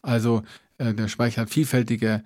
Also 0.02 0.42
äh, 0.78 0.94
der 0.94 1.08
Speichel 1.08 1.42
hat 1.42 1.50
vielfältige 1.50 2.22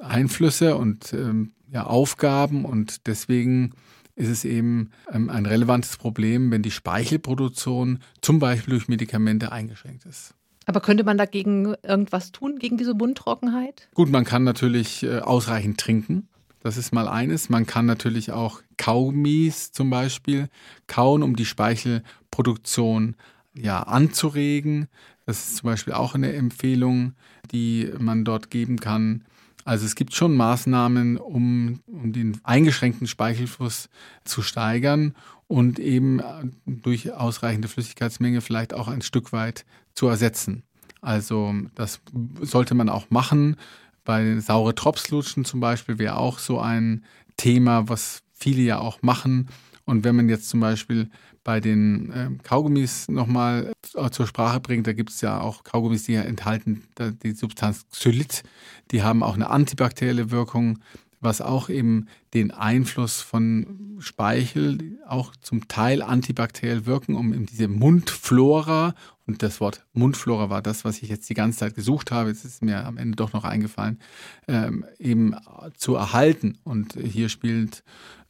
Einflüsse 0.00 0.76
und 0.76 1.12
ähm, 1.12 1.52
ja, 1.70 1.84
Aufgaben 1.84 2.64
und 2.64 3.06
deswegen 3.06 3.72
ist 4.16 4.28
es 4.28 4.44
eben 4.44 4.90
ähm, 5.12 5.30
ein 5.30 5.46
relevantes 5.46 5.96
Problem, 5.98 6.50
wenn 6.50 6.62
die 6.62 6.70
Speichelproduktion 6.70 8.00
zum 8.22 8.38
Beispiel 8.38 8.72
durch 8.72 8.88
Medikamente 8.88 9.52
eingeschränkt 9.52 10.04
ist. 10.06 10.34
Aber 10.64 10.80
könnte 10.80 11.04
man 11.04 11.16
dagegen 11.16 11.74
irgendwas 11.84 12.32
tun, 12.32 12.58
gegen 12.58 12.76
diese 12.76 12.94
Mundtrockenheit? 12.94 13.88
Gut, 13.94 14.10
man 14.10 14.24
kann 14.24 14.42
natürlich 14.42 15.04
äh, 15.04 15.20
ausreichend 15.20 15.78
trinken. 15.78 16.28
Das 16.60 16.76
ist 16.76 16.92
mal 16.92 17.06
eines. 17.06 17.48
Man 17.48 17.66
kann 17.66 17.86
natürlich 17.86 18.32
auch 18.32 18.60
Kaugummis 18.76 19.70
zum 19.70 19.90
Beispiel 19.90 20.48
kauen, 20.88 21.22
um 21.22 21.36
die 21.36 21.44
Speichelproduktion 21.44 23.14
ja, 23.54 23.82
anzuregen. 23.84 24.88
Das 25.26 25.46
ist 25.46 25.56
zum 25.58 25.68
Beispiel 25.68 25.92
auch 25.92 26.16
eine 26.16 26.32
Empfehlung, 26.32 27.12
die 27.52 27.92
man 27.98 28.24
dort 28.24 28.50
geben 28.50 28.80
kann. 28.80 29.24
Also 29.66 29.84
es 29.84 29.96
gibt 29.96 30.14
schon 30.14 30.36
Maßnahmen, 30.36 31.16
um, 31.16 31.80
um 31.88 32.12
den 32.12 32.38
eingeschränkten 32.44 33.08
Speichelfluss 33.08 33.88
zu 34.24 34.42
steigern 34.42 35.16
und 35.48 35.80
eben 35.80 36.22
durch 36.64 37.12
ausreichende 37.12 37.66
Flüssigkeitsmenge 37.66 38.42
vielleicht 38.42 38.74
auch 38.74 38.86
ein 38.86 39.02
Stück 39.02 39.32
weit 39.32 39.66
zu 39.92 40.06
ersetzen. 40.06 40.62
Also 41.00 41.52
das 41.74 42.00
sollte 42.42 42.76
man 42.76 42.88
auch 42.88 43.10
machen. 43.10 43.56
Bei 44.04 44.38
saure 44.38 44.76
Tropflutschen 44.76 45.44
zum 45.44 45.58
Beispiel 45.58 45.98
wäre 45.98 46.16
auch 46.16 46.38
so 46.38 46.60
ein 46.60 47.04
Thema, 47.36 47.88
was 47.88 48.22
viele 48.34 48.62
ja 48.62 48.78
auch 48.78 49.02
machen. 49.02 49.48
Und 49.86 50.04
wenn 50.04 50.16
man 50.16 50.28
jetzt 50.28 50.48
zum 50.48 50.60
Beispiel 50.60 51.08
bei 51.44 51.60
den 51.60 52.10
äh, 52.10 52.30
Kaugummis 52.42 53.08
nochmal 53.08 53.72
zur 54.10 54.26
Sprache 54.26 54.58
bringt, 54.58 54.86
da 54.88 54.92
gibt 54.92 55.10
es 55.10 55.20
ja 55.20 55.40
auch 55.40 55.62
Kaugummis, 55.62 56.02
die 56.02 56.14
ja 56.14 56.22
enthalten 56.22 56.82
die 57.22 57.32
Substanz 57.32 57.86
Xylit, 57.92 58.42
die 58.90 59.04
haben 59.04 59.22
auch 59.22 59.34
eine 59.34 59.48
antibakterielle 59.48 60.32
Wirkung, 60.32 60.80
was 61.26 61.40
auch 61.40 61.68
eben 61.68 62.06
den 62.32 62.50
Einfluss 62.50 63.20
von 63.20 63.96
Speichel 63.98 64.98
auch 65.06 65.34
zum 65.36 65.68
Teil 65.68 66.00
antibakteriell 66.00 66.86
wirken, 66.86 67.14
um 67.14 67.34
eben 67.34 67.46
diese 67.46 67.68
Mundflora, 67.68 68.94
und 69.26 69.42
das 69.42 69.60
Wort 69.60 69.84
Mundflora 69.92 70.50
war 70.50 70.62
das, 70.62 70.84
was 70.84 71.02
ich 71.02 71.08
jetzt 71.08 71.28
die 71.28 71.34
ganze 71.34 71.58
Zeit 71.58 71.74
gesucht 71.74 72.12
habe, 72.12 72.28
jetzt 72.28 72.44
ist 72.44 72.62
mir 72.62 72.86
am 72.86 72.96
Ende 72.96 73.16
doch 73.16 73.32
noch 73.32 73.44
eingefallen, 73.44 73.98
ähm, 74.46 74.84
eben 74.98 75.34
zu 75.76 75.96
erhalten. 75.96 76.58
Und 76.62 76.94
hier 76.94 77.28
spielt 77.28 77.82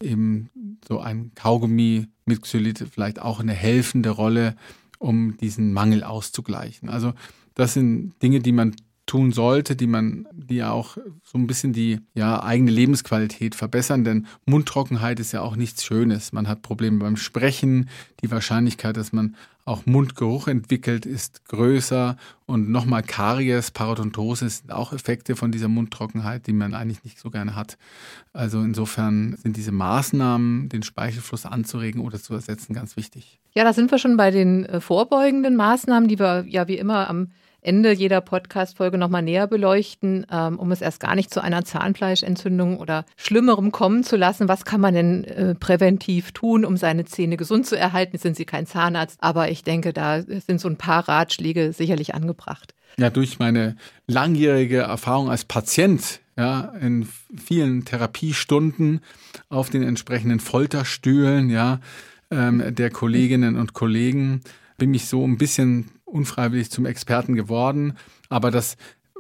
eben 0.03 0.49
so 0.89 1.01
ein 1.01 1.33
Kaugummi 1.35 2.07
mit 2.25 2.41
Xylit 2.41 2.87
vielleicht 2.91 3.21
auch 3.21 3.41
eine 3.41 3.53
helfende 3.53 4.09
Rolle, 4.09 4.57
um 4.99 5.37
diesen 5.37 5.75
Mangel 5.75 6.03
auszugleichen. 6.03 6.89
Also 6.89 7.13
das 7.55 7.75
sind 7.75 8.15
Dinge, 8.23 8.41
die 8.41 8.53
man 8.53 8.75
tun 9.07 9.33
sollte, 9.33 9.77
die 9.77 9.87
man, 9.87 10.27
die 10.33 10.57
ja 10.57 10.73
auch 10.73 10.97
so 11.23 11.39
ein 11.39 11.47
bisschen 11.47 11.73
die 11.73 12.01
ja, 12.15 12.43
eigene 12.43 12.73
Lebensqualität 12.73 13.55
verbessern, 13.55 14.05
denn 14.05 14.27
Mundtrockenheit 14.45 15.21
ist 15.21 15.33
ja 15.33 15.43
auch 15.43 15.57
nichts 15.57 15.85
Schönes. 15.85 16.33
Man 16.33 16.49
hat 16.49 16.63
Probleme 16.63 16.99
beim 16.99 17.17
Sprechen, 17.17 17.89
die 18.21 18.31
Wahrscheinlichkeit, 18.31 18.97
dass 18.97 19.13
man 19.13 19.37
auch 19.65 19.85
Mundgeruch 19.85 20.47
entwickelt, 20.47 21.07
ist 21.07 21.45
größer 21.47 22.17
und 22.47 22.71
nochmal 22.71 23.03
Karies, 23.03 23.73
Parodontose 23.73 24.49
sind 24.49 24.73
auch 24.73 24.93
Effekte 24.93 25.35
von 25.35 25.51
dieser 25.51 25.67
Mundtrockenheit, 25.67 26.47
die 26.47 26.53
man 26.53 26.73
eigentlich 26.73 27.03
nicht 27.03 27.19
so 27.19 27.31
gerne 27.31 27.57
hat. 27.57 27.77
Also 28.33 28.61
insofern 28.61 29.37
sind 29.43 29.57
diese 29.57 29.73
Maßnahmen, 29.73 30.69
den 30.69 30.85
Speichelfluss 30.85 31.47
anzuregen 31.47 32.01
oder 32.01 32.21
zu 32.21 32.35
ersetzen, 32.35 32.75
ganz 32.75 32.97
wichtig. 32.97 33.41
Ja, 33.55 33.65
da 33.65 33.73
sind 33.73 33.91
wir 33.91 33.99
schon 33.99 34.17
bei 34.17 34.31
den 34.31 34.67
äh, 34.67 34.81
vorbeugenden 34.81 35.57
Maßnahmen, 35.57 36.09
die 36.09 36.19
wir 36.21 36.45
ja 36.49 36.69
wie 36.69 36.79
immer 36.79 37.11
am 37.11 37.33
Ende 37.67 37.93
jeder 37.93 38.21
Podcast-Folge 38.21 38.97
nochmal 38.97 39.23
näher 39.23 39.49
beleuchten, 39.49 40.25
ähm, 40.31 40.59
um 40.59 40.71
es 40.71 40.81
erst 40.81 41.01
gar 41.01 41.17
nicht 41.17 41.35
zu 41.35 41.43
einer 41.43 41.65
Zahnfleischentzündung 41.65 42.79
oder 42.79 43.05
Schlimmerem 43.17 43.73
kommen 43.73 44.05
zu 44.05 44.17
lassen. 44.17 44.49
Was 44.49 44.65
kann 44.65 44.81
man 44.81 44.95
denn 44.95 45.25
äh, 45.25 45.55
präventiv 45.57 46.31
tun, 46.31 46.65
um 46.65 46.77
seine 46.77 47.05
Zähne 47.07 47.37
gesund 47.37 47.67
zu 47.67 47.77
erhalten? 47.77 48.13
Jetzt 48.13 48.23
sind 48.23 48.37
Sie 48.37 48.45
kein 48.45 48.67
Zahnarzt, 48.67 49.19
aber 49.21 49.51
ich 49.51 49.65
denke, 49.65 49.93
da 49.93 50.23
sind 50.23 50.61
so 50.61 50.69
ein 50.69 50.77
paar 50.77 51.09
Ratschläge 51.09 51.73
sicherlich 51.73 52.15
angebracht. 52.15 52.75
Ja, 52.99 53.11
durch 53.11 53.41
meine 53.41 53.77
langjährige 54.07 54.79
Erfahrung 54.79 55.29
als 55.29 55.45
Patient 55.45 56.21
ja, 56.37 56.73
in 56.81 57.09
vielen 57.37 57.85
Therapiestunden 57.85 59.01
auf 59.49 59.71
den 59.71 59.83
entsprechenden 59.83 60.39
Folterstühlen, 60.39 61.51
ja, 61.51 61.81
ähm, 62.31 62.63
der 62.75 62.91
Kolleginnen 62.91 63.57
und 63.57 63.73
Kollegen. 63.73 64.43
Bin 64.79 64.91
mich 64.91 65.07
so 65.07 65.27
ein 65.27 65.39
bisschen 65.39 65.91
unfreiwillig 66.07 66.71
zum 66.71 66.87
Experten 66.87 67.35
geworden. 67.35 67.95
Aber 68.29 68.51
das, 68.51 68.77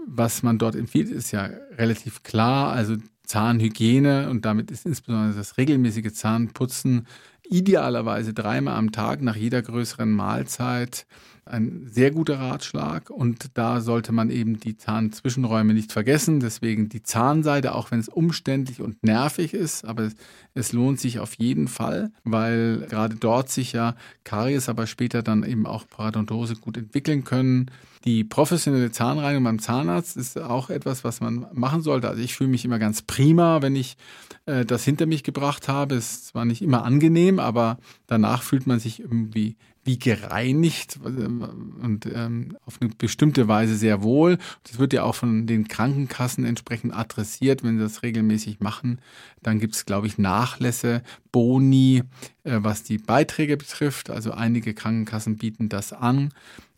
was 0.07 0.43
man 0.43 0.59
dort 0.59 0.75
empfiehlt, 0.75 1.11
ist 1.11 1.33
ja 1.33 1.51
relativ 1.77 2.23
klar. 2.23 2.73
Also 2.73 2.97
Zahnhygiene 3.27 4.31
und 4.31 4.45
damit 4.45 4.71
ist 4.71 4.87
insbesondere 4.87 5.37
das 5.37 5.59
regelmäßige 5.59 6.13
Zahnputzen 6.13 7.07
idealerweise 7.49 8.33
dreimal 8.33 8.77
am 8.77 8.93
Tag 8.93 9.21
nach 9.21 9.37
jeder 9.37 9.63
größeren 9.63 10.11
Mahlzeit 10.11 11.07
ein 11.47 11.87
sehr 11.91 12.11
guter 12.11 12.41
Ratschlag 12.41 13.09
und 13.09 13.51
da 13.55 13.81
sollte 13.81 14.13
man 14.13 14.31
eben 14.31 14.59
die 14.59 14.77
Zahnzwischenräume 14.77 15.75
nicht 15.75 15.93
vergessen. 15.93 16.41
Deswegen 16.41 16.89
die 16.89 17.03
Zahnseide, 17.03 17.75
auch 17.75 17.91
wenn 17.91 18.01
es 18.01 18.09
umständlich 18.09 18.83
und 18.83 19.03
nervig 19.05 19.55
ist, 19.55 19.85
aber 19.85 20.11
es 20.55 20.73
lohnt 20.73 20.99
sich 20.99 21.21
auf 21.21 21.35
jeden 21.35 21.69
Fall, 21.69 22.11
weil 22.25 22.87
gerade 22.89 23.15
dort 23.15 23.49
sich 23.49 23.73
ja 23.73 23.95
Karies, 24.25 24.69
aber 24.69 24.87
später 24.87 25.23
dann 25.23 25.45
eben 25.45 25.67
auch 25.67 25.89
Parodontose 25.89 26.57
gut 26.57 26.77
entwickeln 26.77 27.23
können. 27.23 27.71
Die 28.07 28.23
professionelle 28.23 28.93
Zahnreinigung 28.93 29.43
beim 29.43 29.59
Zahnarzt 29.59 30.17
ist 30.17 30.39
auch 30.39 30.71
etwas, 30.71 31.03
was 31.03 31.21
man 31.21 31.47
machen 31.53 31.83
sollte. 31.83 32.09
Also 32.09 32.23
ich 32.23 32.37
fühle 32.37 32.51
mich 32.51 32.65
immer 32.65 32.79
ganz 32.79 33.03
prima, 33.03 33.63
wenn 33.63 33.75
ich 33.75 33.97
äh, 34.47 34.65
das 34.65 34.85
hinter 34.85 35.07
mich 35.07 35.25
gebracht 35.25 35.67
habe. 35.67 35.97
Es 35.97 36.13
ist 36.13 36.27
zwar 36.29 36.45
nicht 36.45 36.63
immer 36.63 36.85
angenehm, 36.85 37.41
aber 37.41 37.79
danach 38.07 38.45
fühlt 38.45 38.69
man 38.69 38.79
sich 38.79 39.01
irgendwie 39.01 39.57
wie 39.87 39.99
gereinigt 39.99 40.99
und 41.03 42.07
ähm, 42.13 42.57
auf 42.67 42.79
eine 42.81 42.91
bestimmte 42.99 43.47
Weise 43.47 43.77
sehr 43.77 44.03
wohl. 44.03 44.37
Das 44.65 44.81
wird 44.81 44.93
ja 44.93 45.05
auch 45.05 45.15
von 45.15 45.47
den 45.47 45.69
Krankenkassen 45.69 46.45
entsprechend 46.45 46.93
adressiert, 46.93 47.63
wenn 47.63 47.77
sie 47.77 47.85
das 47.85 48.03
regelmäßig 48.03 48.59
machen. 48.59 49.01
Dann 49.43 49.61
gibt 49.61 49.77
es, 49.77 49.87
glaube 49.87 50.09
ich, 50.09 50.19
Nachlässe, 50.19 51.03
Boni, 51.31 52.03
äh, 52.43 52.59
was 52.63 52.83
die 52.83 52.99
Beiträge 52.99 53.57
betrifft. 53.57 54.11
Also 54.11 54.33
einige 54.33 54.75
Krankenkassen 54.75 55.37
bieten 55.37 55.69
das 55.69 55.93
an. 55.93 56.33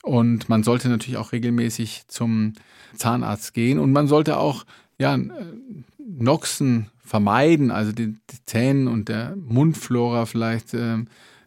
Und 0.08 0.48
man 0.48 0.62
sollte 0.62 0.88
natürlich 0.88 1.18
auch 1.18 1.32
regelmäßig 1.32 2.04
zum 2.08 2.54
Zahnarzt 2.96 3.52
gehen. 3.52 3.78
Und 3.78 3.92
man 3.92 4.08
sollte 4.08 4.38
auch 4.38 4.64
ja, 4.96 5.14
äh, 5.14 5.28
Noxen 5.98 6.86
vermeiden, 7.04 7.70
also 7.70 7.92
die, 7.92 8.14
die 8.30 8.44
Zähnen 8.46 8.88
und 8.88 9.10
der 9.10 9.36
Mundflora 9.36 10.24
vielleicht. 10.24 10.72
Äh, 10.72 11.04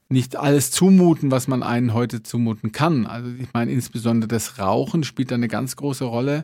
nicht 0.10 0.36
alles 0.36 0.72
zumuten, 0.72 1.32
was 1.32 1.48
man 1.48 1.64
einen 1.64 1.94
heute 1.94 2.22
zumuten 2.22 2.74
kann. 2.74 3.06
Also 3.06 3.30
ich 3.40 3.48
meine, 3.54 3.72
insbesondere 3.72 4.28
das 4.28 4.60
Rauchen 4.60 5.06
spielt 5.06 5.32
eine 5.32 5.48
ganz 5.48 5.78
große 5.78 6.04
Rolle, 6.04 6.44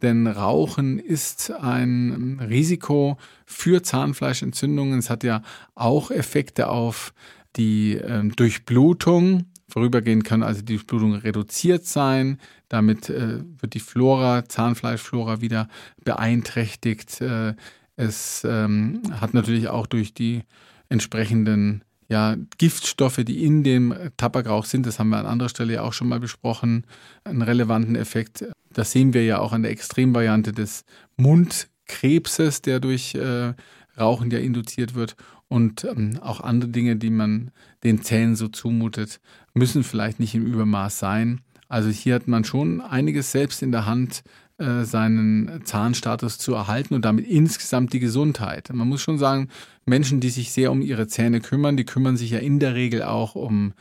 denn 0.00 0.28
Rauchen 0.28 1.00
ist 1.00 1.50
ein 1.50 2.40
Risiko 2.48 3.18
für 3.44 3.82
Zahnfleischentzündungen. 3.82 5.00
Es 5.00 5.10
hat 5.10 5.24
ja 5.24 5.42
auch 5.74 6.12
Effekte 6.12 6.68
auf 6.68 7.12
die 7.56 7.96
äh, 7.96 8.22
Durchblutung. 8.28 9.46
Vorübergehend 9.68 10.24
kann 10.24 10.42
also 10.42 10.62
die 10.62 10.74
Durchblutung 10.74 11.14
reduziert 11.14 11.84
sein. 11.84 12.38
Damit 12.68 13.10
äh, 13.10 13.40
wird 13.60 13.74
die 13.74 13.80
Flora, 13.80 14.44
Zahnfleischflora 14.46 15.40
wieder 15.40 15.68
beeinträchtigt. 16.04 17.20
Äh, 17.20 17.54
es 17.96 18.44
ähm, 18.48 19.02
hat 19.20 19.34
natürlich 19.34 19.68
auch 19.68 19.86
durch 19.86 20.14
die 20.14 20.42
entsprechenden 20.88 21.82
ja, 22.08 22.36
Giftstoffe, 22.56 23.20
die 23.22 23.44
in 23.44 23.62
dem 23.62 23.94
Tabakrauch 24.16 24.64
sind, 24.64 24.86
das 24.86 24.98
haben 24.98 25.10
wir 25.10 25.18
an 25.18 25.26
anderer 25.26 25.50
Stelle 25.50 25.74
ja 25.74 25.82
auch 25.82 25.92
schon 25.92 26.08
mal 26.08 26.20
besprochen, 26.20 26.86
einen 27.24 27.42
relevanten 27.42 27.96
Effekt. 27.96 28.46
Das 28.72 28.92
sehen 28.92 29.12
wir 29.12 29.24
ja 29.24 29.40
auch 29.40 29.52
an 29.52 29.62
der 29.62 29.72
Extremvariante 29.72 30.52
des 30.52 30.84
Mundkrebses, 31.16 32.62
der 32.62 32.80
durch 32.80 33.14
äh, 33.14 33.52
Rauchen 33.98 34.30
ja 34.30 34.38
induziert 34.38 34.94
wird. 34.94 35.16
Und 35.48 35.84
ähm, 35.84 36.18
auch 36.20 36.40
andere 36.40 36.70
Dinge, 36.70 36.96
die 36.96 37.10
man 37.10 37.50
den 37.82 38.02
Zähnen 38.02 38.36
so 38.36 38.48
zumutet, 38.48 39.20
müssen 39.54 39.82
vielleicht 39.82 40.20
nicht 40.20 40.34
im 40.34 40.46
Übermaß 40.46 40.98
sein. 40.98 41.40
Also 41.68 41.88
hier 41.90 42.14
hat 42.14 42.28
man 42.28 42.44
schon 42.44 42.80
einiges 42.80 43.32
selbst 43.32 43.62
in 43.62 43.72
der 43.72 43.86
Hand, 43.86 44.22
äh, 44.58 44.84
seinen 44.84 45.64
Zahnstatus 45.64 46.38
zu 46.38 46.52
erhalten 46.54 46.94
und 46.94 47.04
damit 47.04 47.26
insgesamt 47.26 47.92
die 47.92 48.00
Gesundheit. 48.00 48.70
Man 48.72 48.88
muss 48.88 49.00
schon 49.00 49.16
sagen, 49.16 49.48
Menschen, 49.86 50.20
die 50.20 50.30
sich 50.30 50.50
sehr 50.50 50.72
um 50.72 50.82
ihre 50.82 51.06
Zähne 51.06 51.40
kümmern, 51.40 51.76
die 51.76 51.84
kümmern 51.84 52.16
sich 52.16 52.30
ja 52.30 52.40
in 52.40 52.58
der 52.58 52.74
Regel 52.74 53.02
auch 53.02 53.36
um 53.36 53.72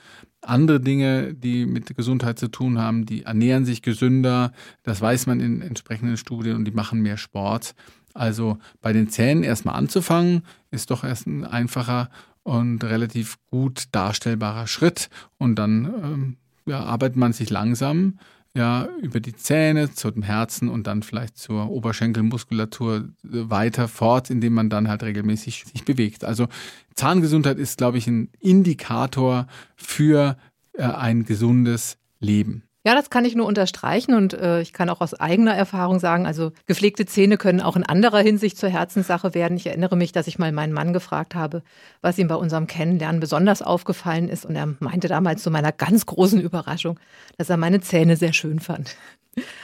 andere 0.42 0.80
Dinge, 0.80 1.34
die 1.34 1.66
mit 1.66 1.96
Gesundheit 1.96 2.38
zu 2.38 2.48
tun 2.48 2.78
haben, 2.78 3.06
die 3.06 3.24
ernähren 3.24 3.66
sich 3.66 3.82
gesünder, 3.82 4.52
das 4.84 5.02
weiß 5.02 5.26
man 5.26 5.40
in 5.40 5.62
entsprechenden 5.62 6.16
Studien 6.16 6.56
und 6.56 6.66
die 6.66 6.72
machen 6.72 7.02
mehr 7.02 7.18
Sport. 7.18 7.74
Also 8.18 8.58
bei 8.82 8.94
den 8.94 9.10
Zähnen 9.10 9.44
erstmal 9.44 9.76
anzufangen, 9.76 10.44
ist 10.72 10.92
doch 10.92 11.04
erst 11.04 11.28
ein 11.28 11.46
einfacher 11.46 12.10
und 12.44 12.84
relativ 12.84 13.38
gut 13.48 13.86
darstellbarer 13.92 14.68
Schritt. 14.68 15.10
Und 15.38 15.56
dann 15.56 15.86
ähm, 15.86 16.38
ja, 16.66 16.80
arbeitet 16.84 17.18
man 17.18 17.34
sich 17.34 17.50
langsam 17.50 18.20
ja, 18.58 18.88
über 19.02 19.20
die 19.20 19.36
Zähne 19.36 19.94
zum 19.94 20.24
Herzen 20.24 20.68
und 20.68 20.88
dann 20.88 21.04
vielleicht 21.04 21.38
zur 21.38 21.70
Oberschenkelmuskulatur 21.70 23.10
weiter 23.22 23.88
fort, 23.88 24.32
indem 24.32 24.56
man 24.56 24.70
dann 24.70 24.88
halt 24.88 25.04
regelmäßig 25.04 25.66
sich 25.72 25.86
bewegt. 25.86 26.24
Also 26.24 26.48
Zahngesundheit 26.96 27.60
ist, 27.60 27.78
glaube 27.78 28.00
ich, 28.00 28.08
ein 28.08 28.30
Indikator 28.40 29.46
für 29.76 30.38
äh, 30.74 30.84
ein 30.84 31.24
gesundes 31.24 31.98
Leben. 32.20 32.64
Ja, 32.88 32.95
das 32.95 33.10
kann 33.10 33.26
ich 33.26 33.36
nur 33.36 33.45
unterstreichen 33.47 34.13
und 34.13 34.34
äh, 34.34 34.62
ich 34.62 34.71
kann 34.71 34.89
auch 34.89 35.02
aus 35.02 35.13
eigener 35.13 35.54
Erfahrung 35.54 36.00
sagen, 36.00 36.26
also 36.26 36.54
gepflegte 36.67 37.06
Zähne 37.06 37.36
können 37.36 37.60
auch 37.60 37.76
in 37.76 37.84
anderer 37.84 38.19
Hinsicht 38.19 38.58
zur 38.58 38.69
Herzenssache 38.69 39.34
werden. 39.34 39.58
Ich 39.58 39.67
erinnere 39.67 39.97
mich, 39.97 40.13
dass 40.13 40.26
ich 40.26 40.39
mal 40.39 40.54
meinen 40.54 40.71
Mann 40.71 40.93
gefragt 40.93 41.36
habe, 41.36 41.63
was 42.00 42.17
ihm 42.17 42.30
bei 42.30 42.36
unserem 42.36 42.65
Kennenlernen 42.65 43.19
besonders 43.19 43.62
aufgefallen 43.62 44.30
ist 44.30 44.45
und 44.45 44.56
er 44.56 44.73
meinte 44.80 45.10
damals 45.10 45.43
zu 45.43 45.52
meiner 45.52 45.73
ganz 45.73 46.06
großen 46.06 46.39
Überraschung, 46.39 46.97
dass 47.38 47.50
er 47.50 47.58
meine 47.58 47.82
Zähne 47.82 48.15
sehr 48.15 48.32
schön 48.32 48.62
fand. 48.62 48.95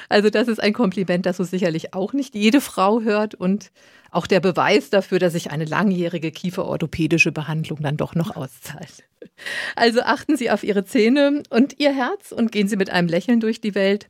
Also 0.10 0.30
das 0.30 0.50
ist 0.50 0.62
ein 0.62 0.74
Kompliment, 0.74 1.26
das 1.26 1.38
so 1.38 1.46
sicherlich 1.46 1.94
auch 1.94 2.12
nicht 2.12 2.36
jede 2.36 2.60
Frau 2.60 3.04
hört 3.04 3.36
und 3.36 3.72
auch 4.14 4.28
der 4.28 4.40
Beweis 4.40 4.90
dafür, 4.90 5.20
dass 5.20 5.34
sich 5.34 5.52
eine 5.52 5.66
langjährige 5.66 6.32
kieferorthopädische 6.32 7.32
Behandlung 7.32 7.80
dann 7.82 7.98
doch 7.98 8.16
noch 8.16 8.36
auszahlt. 8.36 9.04
Also 9.76 10.02
achten 10.02 10.38
Sie 10.38 10.52
auf 10.52 10.64
Ihre 10.64 10.86
Zähne 10.86 11.44
und 11.50 11.80
Ihr 11.80 11.94
Herz 11.94 12.32
und 12.32 12.52
gehen 12.52 12.68
Sie 12.68 12.76
mit 12.76 12.90
einem 12.90 13.08
Lächeln 13.08 13.40
durch 13.40 13.62
die 13.62 13.76
Welt. 13.76 14.08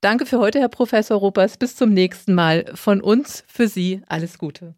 Danke 0.00 0.26
für 0.26 0.38
heute, 0.38 0.60
Herr 0.60 0.68
Professor 0.68 1.18
Ruppers. 1.18 1.56
Bis 1.56 1.76
zum 1.76 1.90
nächsten 1.90 2.34
Mal. 2.34 2.66
Von 2.74 3.00
uns 3.00 3.44
für 3.46 3.68
Sie 3.68 4.02
alles 4.06 4.38
Gute. 4.38 4.74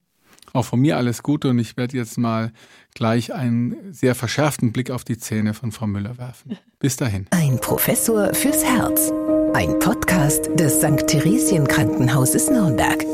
Auch 0.53 0.65
von 0.65 0.81
mir 0.81 0.97
alles 0.97 1.23
Gute 1.23 1.49
und 1.49 1.59
ich 1.59 1.77
werde 1.77 1.97
jetzt 1.97 2.17
mal 2.17 2.53
gleich 2.95 3.35
einen 3.35 3.93
sehr 3.93 4.15
verschärften 4.15 4.73
Blick 4.73 4.91
auf 4.91 5.05
die 5.05 5.19
Zähne 5.19 5.53
von 5.53 5.73
Frau 5.73 5.87
Müller 5.87 6.17
werfen. 6.17 6.57
Bis 6.79 6.97
dahin. 6.97 7.27
Ein 7.31 7.59
Professor 7.61 8.33
fürs 8.33 8.65
Herz. 8.65 9.13
Ein 9.53 9.79
Podcast 9.81 10.49
des 10.55 10.79
St. 10.79 11.07
Theresien 11.07 11.69
Krankenhauses 11.69 12.49
Nürnberg. 12.49 13.05